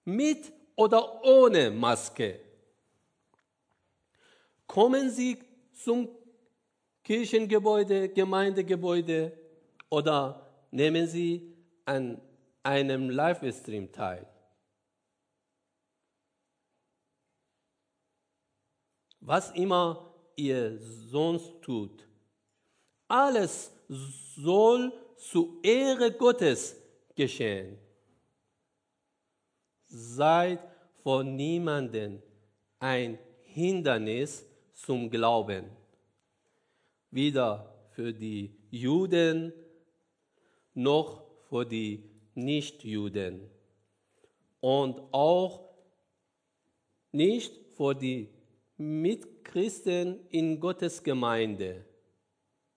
[0.05, 2.41] Mit oder ohne Maske.
[4.66, 5.39] Kommen Sie
[5.72, 6.09] zum
[7.05, 9.33] Kirchengebäude, Gemeindegebäude
[9.89, 10.20] oder
[10.72, 11.55] nehmen Sie
[11.85, 12.20] an
[12.67, 14.27] einem Livestream teil.
[19.21, 22.09] Was immer ihr sonst tut,
[23.07, 26.77] alles soll zu Ehre Gottes
[27.14, 27.79] geschehen.
[29.87, 30.61] Seid
[31.05, 32.21] von niemandem
[32.81, 34.45] ein Hindernis
[34.75, 35.71] zum Glauben.
[37.12, 39.53] Weder für die Juden
[40.75, 43.51] noch für die Nichtjuden.
[44.61, 45.68] Und auch
[47.12, 48.28] nicht für die
[48.76, 51.84] Mitchristen in Gottes Gemeinde.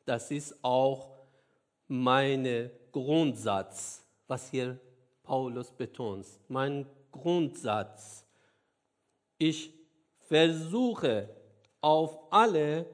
[0.05, 1.19] Das ist auch
[1.87, 4.79] mein Grundsatz, was hier
[5.23, 6.25] Paulus betont.
[6.47, 8.25] Mein Grundsatz.
[9.37, 9.71] Ich
[10.27, 11.29] versuche
[11.81, 12.85] auf alle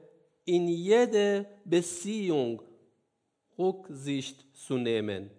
[0.44, 2.62] in jeder Beziehung
[3.58, 5.30] Rücksicht zu nehmen.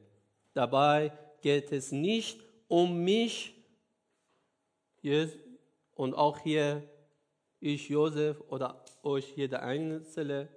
[0.58, 3.53] Dabei geht es nicht um mich
[5.93, 6.82] und auch hier
[7.60, 10.49] ich, Josef oder euch, jeder Einzelne,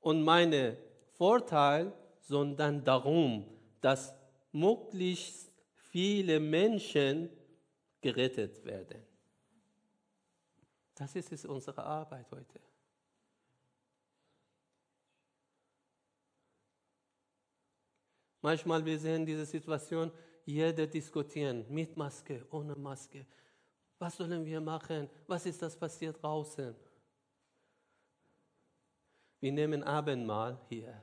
[0.00, 0.76] und meine
[1.16, 3.46] Vorteil, sondern darum,
[3.80, 4.14] dass
[4.52, 7.30] möglichst viele Menschen
[8.02, 9.02] gerettet werden.
[10.94, 12.65] Das ist unsere Arbeit heute.
[18.46, 20.12] Manchmal wir sehen diese Situation,
[20.44, 23.26] jeder diskutieren, mit Maske, ohne Maske.
[23.98, 25.10] Was sollen wir machen?
[25.26, 26.72] Was ist das passiert draußen?
[29.40, 31.02] Wir nehmen Abendmahl hier.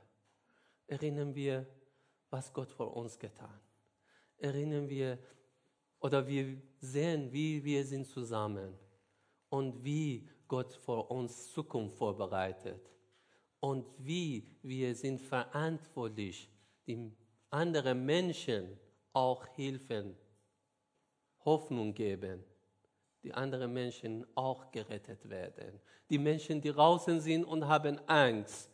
[0.87, 1.67] Erinnern wir,
[2.29, 3.59] was Gott vor uns getan.
[4.37, 5.19] Erinnern wir
[5.99, 8.73] oder wir sehen, wie wir sind zusammen
[9.49, 12.89] und wie Gott vor uns Zukunft vorbereitet
[13.59, 16.49] und wie wir sind verantwortlich,
[16.87, 17.11] die
[17.53, 18.79] anderen Menschen
[19.13, 20.17] auch helfen,
[21.45, 22.43] Hoffnung geben
[23.23, 25.79] die anderen Menschen auch gerettet werden.
[26.09, 28.69] Die Menschen, die draußen sind und haben Angst,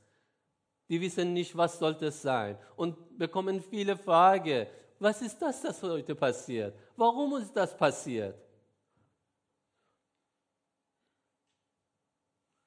[0.89, 4.65] die wissen nicht, was sollte es sein und bekommen viele Fragen.
[4.97, 6.75] Was ist das, das heute passiert?
[6.95, 8.35] Warum ist das passiert?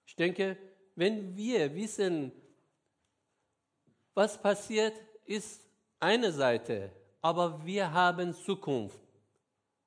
[0.06, 0.56] Ich denke,
[0.94, 2.30] wenn wir wissen,
[4.14, 4.94] was passiert,
[5.24, 5.60] ist
[6.02, 6.90] eine Seite,
[7.20, 8.98] aber wir haben Zukunft,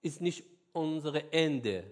[0.01, 0.43] ist nicht
[0.74, 1.84] unser Ende.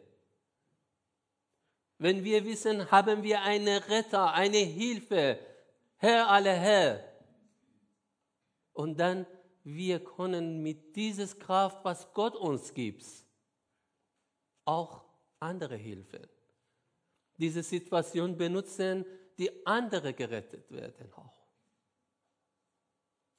[1.97, 5.39] Wenn wir wissen, haben wir einen Retter, eine Hilfe,
[5.97, 7.03] Herr aller Herr.
[8.73, 9.25] Und dann
[9.63, 13.05] wir können mit dieser Kraft, was Gott uns gibt,
[14.65, 15.05] auch
[15.39, 16.27] andere helfen.
[17.37, 19.05] Diese Situation benutzen,
[19.37, 21.42] die andere gerettet werden auch.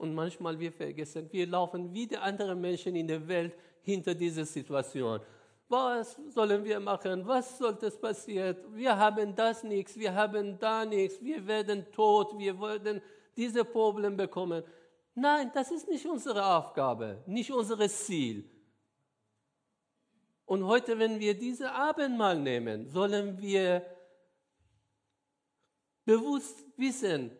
[0.04, 4.44] Und manchmal wir vergessen, wir laufen wie die anderen Menschen in der Welt hinter dieser
[4.44, 5.18] Situation.
[5.66, 7.26] Was sollen wir machen?
[7.26, 8.54] Was sollte es passieren?
[8.74, 13.00] Wir haben das nichts, wir haben da nichts, wir werden tot, wir werden
[13.34, 14.62] diese Probleme bekommen.
[15.14, 18.44] Nein, das ist nicht unsere Aufgabe, nicht unser Ziel.
[20.44, 23.86] Und heute, wenn wir diese Abendmahl nehmen, sollen wir
[26.04, 27.30] bewusst wissen,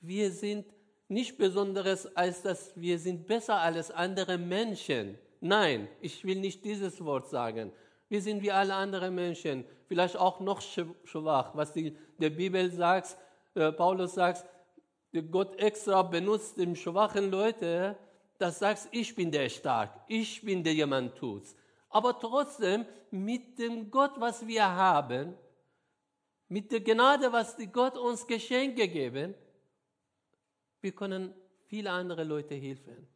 [0.00, 0.66] wir sind
[1.08, 5.18] nicht Besonderes, als dass wir sind besser als andere Menschen.
[5.40, 7.72] Nein, ich will nicht dieses Wort sagen.
[8.08, 13.16] Wir sind wie alle anderen Menschen, vielleicht auch noch schwach, was die der Bibel sagt,
[13.54, 14.44] äh, Paulus sagt,
[15.30, 17.96] Gott extra benutzt den schwachen Leute,
[18.38, 21.44] das sagt, ich bin der stark, ich bin der jemand tut.
[21.88, 25.34] Aber trotzdem mit dem Gott, was wir haben,
[26.48, 29.34] mit der Gnade, was die Gott uns geschenkt gegeben,
[30.80, 31.34] wir können
[31.66, 33.06] viele andere Leute helfen.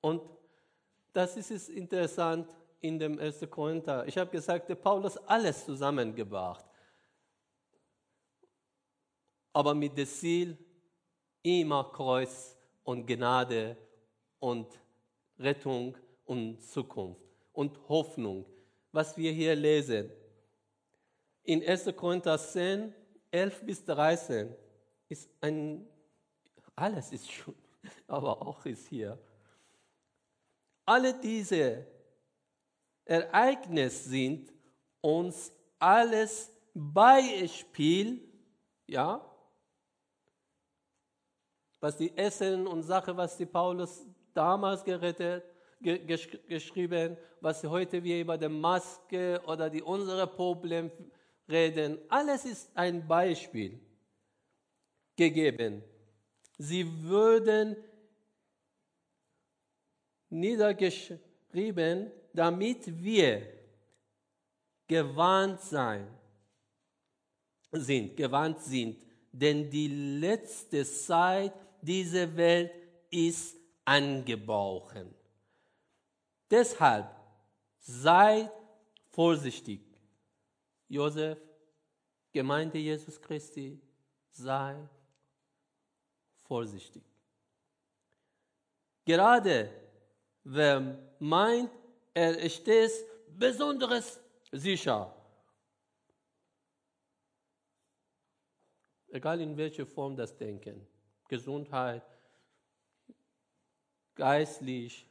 [0.00, 0.22] Und
[1.12, 2.48] das ist es interessant
[2.80, 3.48] in dem 1.
[3.50, 4.06] Korinther.
[4.06, 6.64] Ich habe gesagt, der Paulus alles zusammengebracht.
[9.52, 10.56] Aber mit dem Ziel,
[11.42, 13.76] immer Kreuz und Gnade
[14.38, 14.68] und
[15.38, 17.20] Rettung und Zukunft
[17.52, 18.46] und Hoffnung.
[18.92, 20.10] Was wir hier lesen.
[21.48, 21.96] In 1.
[21.96, 22.94] Korinther 10,
[23.30, 24.54] 11 bis 13
[25.08, 25.88] ist ein,
[26.76, 27.54] Alles ist schon,
[28.06, 29.18] aber auch ist hier.
[30.84, 31.86] Alle diese
[33.06, 34.52] Ereignisse sind
[35.00, 38.30] uns alles Beispiel,
[38.86, 39.24] ja,
[41.80, 45.44] was die Essen und Sache, was die Paulus damals gerettet,
[45.80, 50.90] ge, gesch, geschrieben, was heute wir über die Maske oder die unsere Probleme
[51.48, 53.80] reden, alles ist ein Beispiel
[55.16, 55.82] gegeben.
[56.58, 57.76] Sie würden
[60.30, 63.46] niedergeschrieben, damit wir
[64.86, 66.06] gewarnt sein
[67.72, 68.96] sind, gewarnt sind,
[69.32, 72.72] denn die letzte Zeit dieser Welt
[73.10, 75.14] ist angebrochen.
[76.50, 77.10] Deshalb
[77.78, 78.50] seid
[79.10, 79.87] vorsichtig.
[80.88, 81.38] Josef,
[82.32, 83.80] Gemeinde Jesus Christi,
[84.30, 84.76] sei
[86.44, 87.02] vorsichtig.
[89.04, 89.70] Gerade
[90.44, 91.70] wer meint,
[92.14, 92.64] er ist
[93.28, 94.20] besonderes
[94.52, 95.14] sicher.
[99.08, 100.86] Egal in welcher Form das Denken.
[101.28, 102.04] Gesundheit,
[104.14, 105.06] geistlich,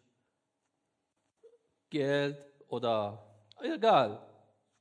[1.89, 3.23] Geld oder
[3.59, 4.21] egal,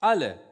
[0.00, 0.45] alle.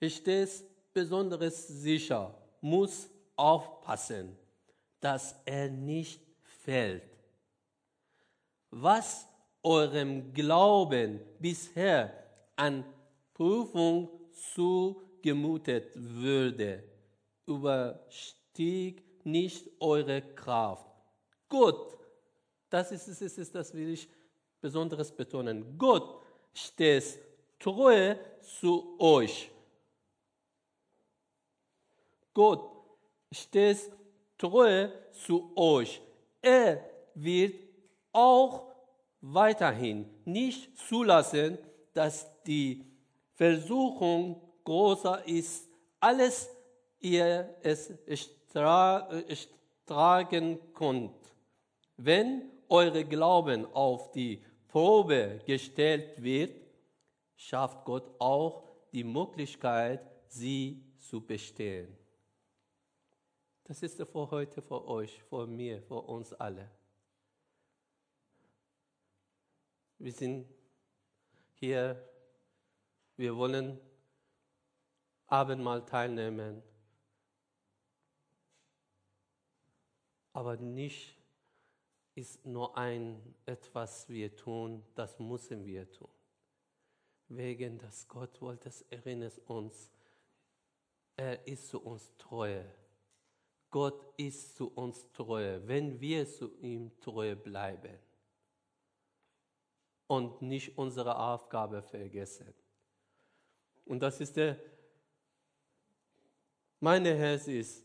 [0.00, 4.36] Ist es besonderes sicher, muss aufpassen,
[5.00, 7.02] dass er nicht fällt.
[8.70, 9.26] Was
[9.62, 12.12] eurem Glauben bisher
[12.56, 12.84] an
[13.34, 14.08] Prüfung
[14.54, 16.82] zugemutet würde,
[17.46, 20.86] überstieg nicht eure Kraft.
[21.48, 21.98] Gott,
[22.70, 24.08] das ist, ist, ist, das will ich
[24.60, 25.76] besonderes betonen.
[25.78, 26.22] Gott
[26.52, 27.18] steht
[27.58, 29.50] treu zu euch.
[32.36, 32.70] Gott
[33.32, 33.90] steht
[34.36, 34.90] treu
[35.24, 36.02] zu euch.
[36.42, 36.84] Er
[37.14, 37.54] wird
[38.12, 38.74] auch
[39.22, 41.56] weiterhin nicht zulassen,
[41.94, 42.84] dass die
[43.32, 45.66] Versuchung größer ist,
[45.98, 46.50] alles
[47.00, 47.94] ihr es
[49.86, 51.16] tragen könnt.
[51.96, 56.54] Wenn eure Glauben auf die Probe gestellt wird,
[57.34, 58.62] schafft Gott auch
[58.92, 62.05] die Möglichkeit, sie zu bestehen.
[63.66, 66.70] Das ist für heute für euch, für mir, für uns alle.
[69.98, 70.46] Wir sind
[71.54, 72.00] hier
[73.16, 73.80] wir wollen
[75.26, 76.62] Abendmahl teilnehmen,
[80.34, 81.16] aber nicht
[82.14, 86.10] ist nur ein etwas wir tun, das müssen wir tun.
[87.28, 89.90] Wegen dass Gott wollte, erinnert uns,
[91.16, 92.62] er ist zu uns treu.
[93.76, 97.98] Gott ist zu uns treu, wenn wir zu ihm treu bleiben
[100.06, 102.54] und nicht unsere Aufgabe vergessen.
[103.84, 104.58] Und das ist der,
[106.80, 107.84] meine Herz ist,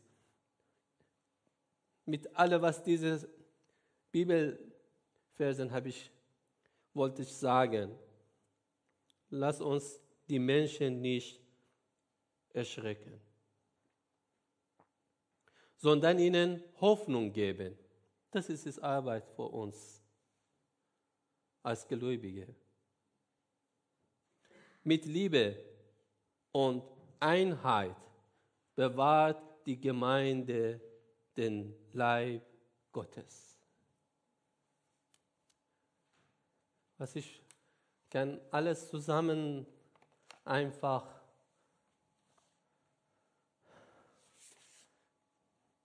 [2.06, 3.30] mit allem, was diese
[4.14, 6.10] Bibelversen habe ich,
[6.94, 7.92] wollte ich sagen,
[9.30, 11.42] lass uns die Menschen nicht
[12.54, 13.20] erschrecken,
[15.82, 17.75] sondern ihnen Hoffnung geben.
[18.29, 20.03] Das ist die Arbeit für uns
[21.63, 22.53] als Gläubige.
[24.84, 25.57] Mit Liebe
[26.51, 26.84] und
[27.19, 27.95] Einheit
[28.75, 30.79] bewahrt die Gemeinde
[31.36, 32.43] den Leib
[32.91, 33.57] Gottes.
[36.99, 37.41] Was ich
[38.11, 39.65] kann alles zusammen
[40.45, 41.20] einfach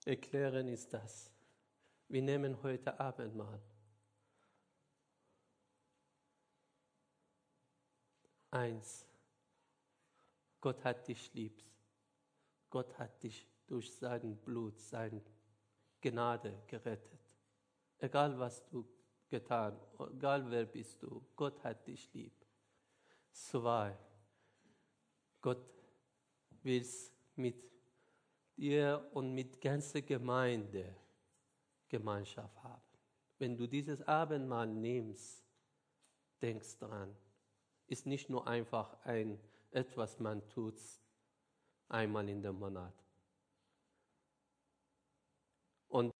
[0.07, 1.31] erklären, ist das.
[2.07, 3.61] Wir nehmen heute Abendmahl.
[8.51, 9.05] Eins.
[10.61, 11.61] Gott hat dich lieb.
[12.69, 15.21] Gott hat dich durch sein Blut, seine
[16.01, 17.19] Gnade gerettet.
[17.99, 18.87] Egal was du
[19.29, 19.77] getan,
[20.13, 22.33] egal wer bist du, Gott hat dich lieb.
[23.31, 23.97] Zwei,
[25.41, 25.65] Gott
[26.63, 26.85] will
[27.35, 27.76] mit
[28.57, 30.95] dir und mit ganzer Gemeinde
[31.87, 32.81] Gemeinschaft haben.
[33.37, 35.43] Wenn du dieses Abendmahl nimmst,
[36.41, 37.15] denkst dran,
[37.87, 39.39] ist nicht nur einfach ein
[39.71, 40.79] etwas man tut
[41.89, 42.93] einmal in dem Monat.
[45.87, 46.13] Und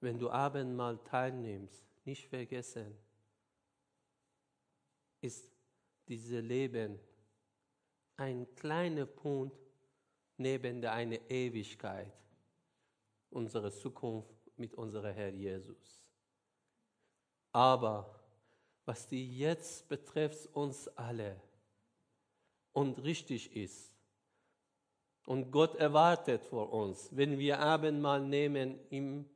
[0.00, 2.96] wenn du Abendmahl teilnimmst, nicht vergessen,
[5.20, 5.50] ist
[6.08, 6.98] dieses Leben
[8.16, 9.65] ein kleiner Punkt
[10.36, 12.12] neben der eine Ewigkeit,
[13.30, 16.10] unsere Zukunft mit unserem Herr Jesus.
[17.52, 18.20] Aber
[18.84, 21.40] was die jetzt betrifft uns alle
[22.72, 23.96] und richtig ist,
[25.26, 29.28] und Gott erwartet vor uns, wenn wir Abendmahl nehmen, ihm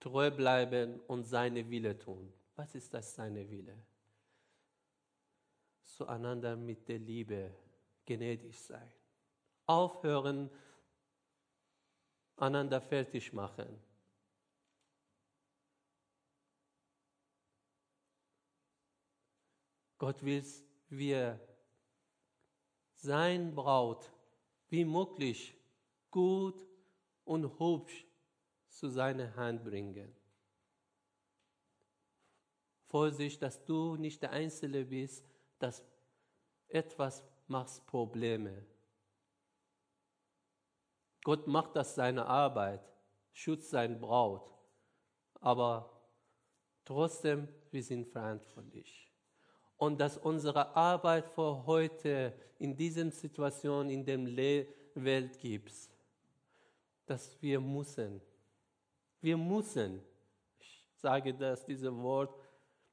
[0.00, 2.32] treu bleiben und seine Wille tun.
[2.56, 3.78] Was ist das seine Wille?
[5.84, 7.54] Zueinander mit der Liebe
[8.04, 8.90] gnädig sein.
[9.70, 10.50] Aufhören,
[12.36, 13.80] einander fertig machen.
[19.98, 20.44] Gott will,
[20.88, 21.38] wir
[22.94, 24.10] sein Braut
[24.70, 25.54] wie möglich
[26.10, 26.66] gut
[27.24, 28.06] und hübsch
[28.68, 30.12] zu seiner Hand bringen.
[32.86, 35.24] Vorsicht, dass du nicht der Einzige bist,
[35.60, 35.84] dass
[36.66, 38.69] etwas machst Probleme.
[41.22, 42.80] Gott macht das seine Arbeit,
[43.32, 44.42] schützt sein Braut,
[45.40, 45.90] aber
[46.84, 49.10] trotzdem, wir sind verantwortlich.
[49.76, 54.18] Und dass unsere Arbeit für heute in dieser Situation in der
[54.94, 55.72] Welt gibt,
[57.06, 58.20] dass wir müssen.
[59.20, 60.02] Wir müssen.
[60.58, 62.34] Ich sage das, dieses Wort,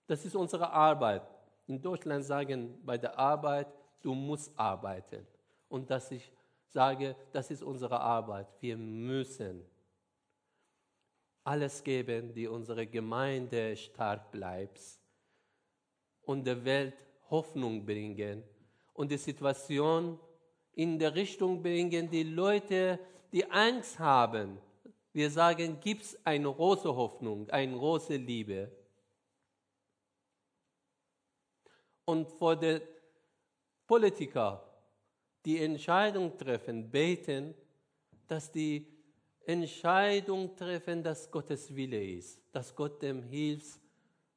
[0.08, 1.24] das ist unsere Arbeit.
[1.68, 3.68] In Deutschland sagen bei der Arbeit,
[4.02, 5.28] du musst arbeiten.
[5.68, 6.32] Und dass ich
[6.68, 8.48] sage, das ist unsere Arbeit.
[8.60, 9.66] Wir müssen
[11.44, 14.82] alles geben, die unsere Gemeinde stark bleibt
[16.22, 16.96] und der Welt
[17.30, 18.44] Hoffnung bringen
[18.94, 20.20] und die Situation
[20.74, 23.00] in der Richtung bringen, die Leute,
[23.32, 24.60] die Angst haben.
[25.14, 28.72] Wir sagen, gibt es eine große Hoffnung, eine große Liebe.
[32.08, 32.82] und vor den
[33.86, 34.67] Politiker,
[35.48, 37.56] die Entscheidung treffen, beten,
[38.28, 38.86] dass die
[39.46, 43.80] Entscheidung treffen, dass Gottes Wille ist, dass Gott dem hilft,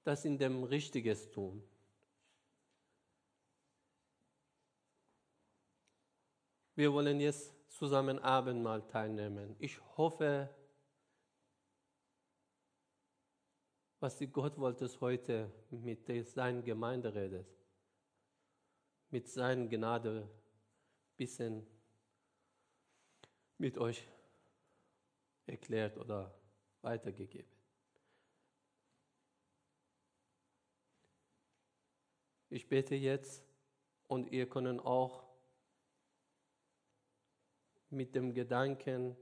[0.05, 1.61] das in dem Richtiges tun.
[6.77, 9.57] Wir wollen jetzt zusammen Abendmahl teilnehmen.
[9.59, 10.49] Ich hoffe,
[13.99, 17.49] was die Gott wollte heute mit seiner Gemeinde redet
[19.11, 20.29] mit seiner Gnade
[21.21, 21.67] bisschen
[23.59, 24.09] mit euch
[25.45, 26.35] erklärt oder
[26.81, 27.53] weitergegeben.
[32.49, 33.45] Ich bete jetzt
[34.09, 35.29] und ihr könnt auch
[37.91, 39.15] mit dem Gedanken,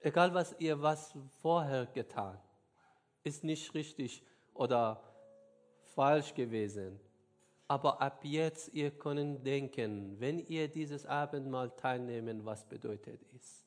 [0.00, 1.12] egal was ihr was
[1.42, 2.40] vorher getan,
[3.24, 4.24] ist nicht richtig
[4.54, 5.04] oder
[5.94, 6.98] falsch gewesen.
[7.68, 13.62] Aber ab jetzt, ihr könnt denken, wenn ihr dieses Abendmahl teilnehmen, was bedeutet es?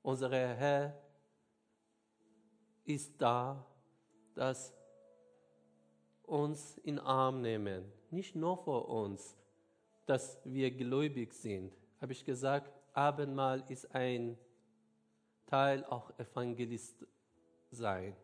[0.00, 0.98] Unser Herr
[2.84, 3.66] ist da,
[4.34, 4.74] dass
[6.22, 7.92] uns in Arm nehmen.
[8.10, 9.36] Nicht nur für uns,
[10.06, 11.72] dass wir gläubig sind.
[12.00, 14.38] Habe ich gesagt, Abendmahl ist ein
[15.46, 17.06] Teil auch Evangelist
[17.70, 18.16] sein.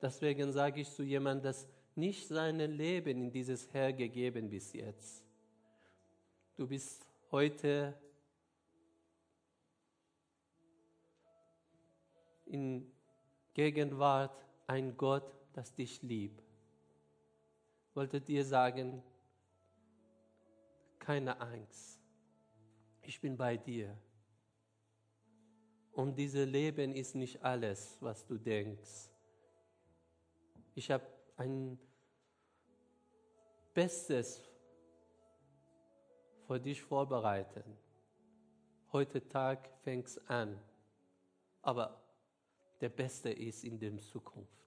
[0.00, 1.68] Deswegen sage ich zu jemandem, dass
[1.98, 5.24] nicht sein Leben in dieses Herr gegeben bis jetzt.
[6.56, 8.00] Du bist heute
[12.46, 12.90] in
[13.52, 16.42] Gegenwart ein Gott, das dich liebt.
[17.94, 19.02] Wollte dir sagen,
[21.00, 21.98] keine Angst.
[23.02, 23.98] Ich bin bei dir.
[25.90, 29.10] Und dieses Leben ist nicht alles, was du denkst.
[30.76, 31.04] Ich habe
[31.36, 31.76] ein
[33.78, 34.42] Bestes
[36.48, 37.62] für dich vorbereiten.
[38.90, 40.58] Heute Tag fängt es an,
[41.62, 42.02] aber
[42.80, 44.66] der Beste ist in der Zukunft.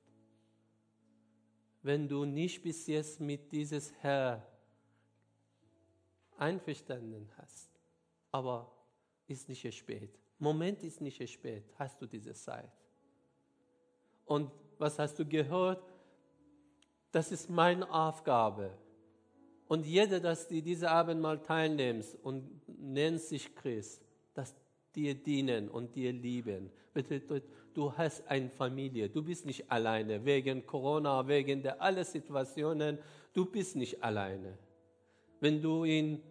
[1.82, 4.48] Wenn du nicht bis jetzt mit dieses Herr
[6.38, 7.70] einverstanden hast,
[8.32, 8.72] aber
[9.28, 10.18] ist nicht spät.
[10.40, 12.72] Moment ist nicht spät, hast du diese Zeit.
[14.24, 15.84] Und was hast du gehört?
[17.12, 18.72] Das ist meine Aufgabe.
[19.72, 24.02] Und jeder, dass du diese Abendmahl teilnimmst und nennt sich Christ,
[24.34, 24.54] dass
[24.94, 26.70] dir dienen und dir lieben.
[26.94, 33.00] Bedeutet, du hast eine Familie, du bist nicht alleine, wegen Corona, wegen der alle Situationen,
[33.32, 34.58] du bist nicht alleine.
[35.40, 36.22] Wenn du in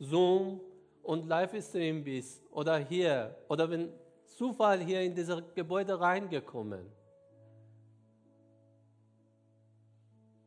[0.00, 0.60] Zoom
[1.04, 3.92] und Livestream bist oder hier oder wenn
[4.24, 6.84] Zufall hier in dieses Gebäude reingekommen,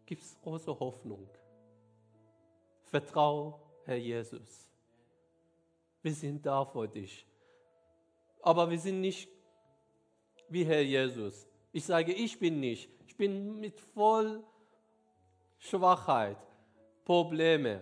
[0.06, 1.26] gibt es große Hoffnung.
[2.90, 4.68] Vertrau, Herr Jesus.
[6.02, 7.26] Wir sind da für dich.
[8.42, 9.30] Aber wir sind nicht
[10.48, 11.48] wie Herr Jesus.
[11.72, 12.90] Ich sage, ich bin nicht.
[13.06, 14.44] Ich bin mit voll
[15.60, 16.38] Schwachheit,
[17.06, 17.82] Probleme.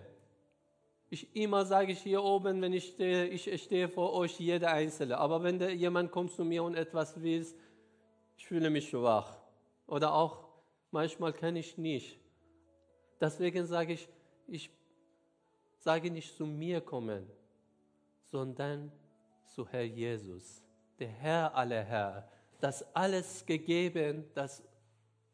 [1.10, 5.16] Ich immer sage ich hier oben, wenn ich stehe, ich stehe vor euch, jeder Einzelne.
[5.16, 7.46] Aber wenn der, jemand kommt zu mir und etwas will,
[8.36, 9.38] ich fühle mich schwach.
[9.86, 10.48] Oder auch
[10.90, 12.18] manchmal kann ich nicht.
[13.20, 14.08] Deswegen sage ich,
[14.46, 14.70] ich
[15.78, 17.26] sage nicht zu mir kommen,
[18.24, 18.92] sondern
[19.46, 20.62] zu Herr Jesus,
[20.98, 22.28] der Herr aller Herr,
[22.60, 24.62] das alles gegeben, das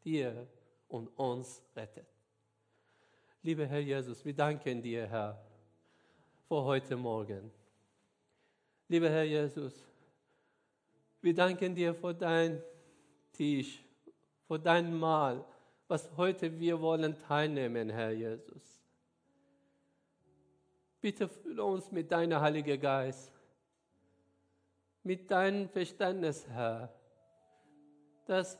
[0.03, 0.47] dir
[0.87, 2.07] und uns rettet.
[3.41, 5.39] Lieber Herr Jesus, wir danken dir, Herr,
[6.47, 7.51] für heute Morgen.
[8.87, 9.83] Lieber Herr Jesus,
[11.21, 12.61] wir danken dir für dein
[13.33, 13.83] Tisch,
[14.47, 15.43] für dein Mahl,
[15.87, 18.74] was heute wir wollen teilnehmen, Herr Jesus.
[21.05, 23.31] Bitte fülle uns mit deinem Heiligen Geist,
[25.03, 26.91] mit deinem Verständnis, Herr,
[28.25, 28.57] dass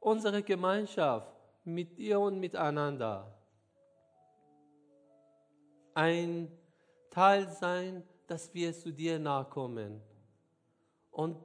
[0.00, 1.34] unsere Gemeinschaft
[1.64, 3.34] mit dir und miteinander
[5.94, 6.52] ein
[7.08, 10.02] Teil sein, dass wir zu dir nachkommen
[11.10, 11.42] und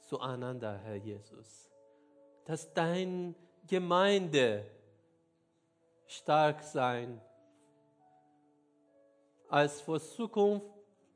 [0.00, 1.70] zueinander, Herr Jesus.
[2.44, 3.34] Dass deine
[3.66, 4.66] Gemeinde
[6.06, 7.22] stark sein,
[9.56, 10.66] als für Zukunft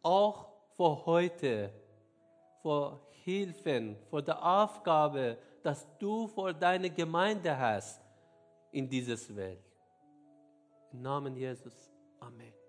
[0.03, 1.70] auch für heute,
[2.62, 8.01] für Hilfen, für die Aufgabe, dass du für deine Gemeinde hast
[8.72, 9.62] in dieser Welt.
[10.91, 11.93] Im Namen Jesus.
[12.18, 12.60] Amen.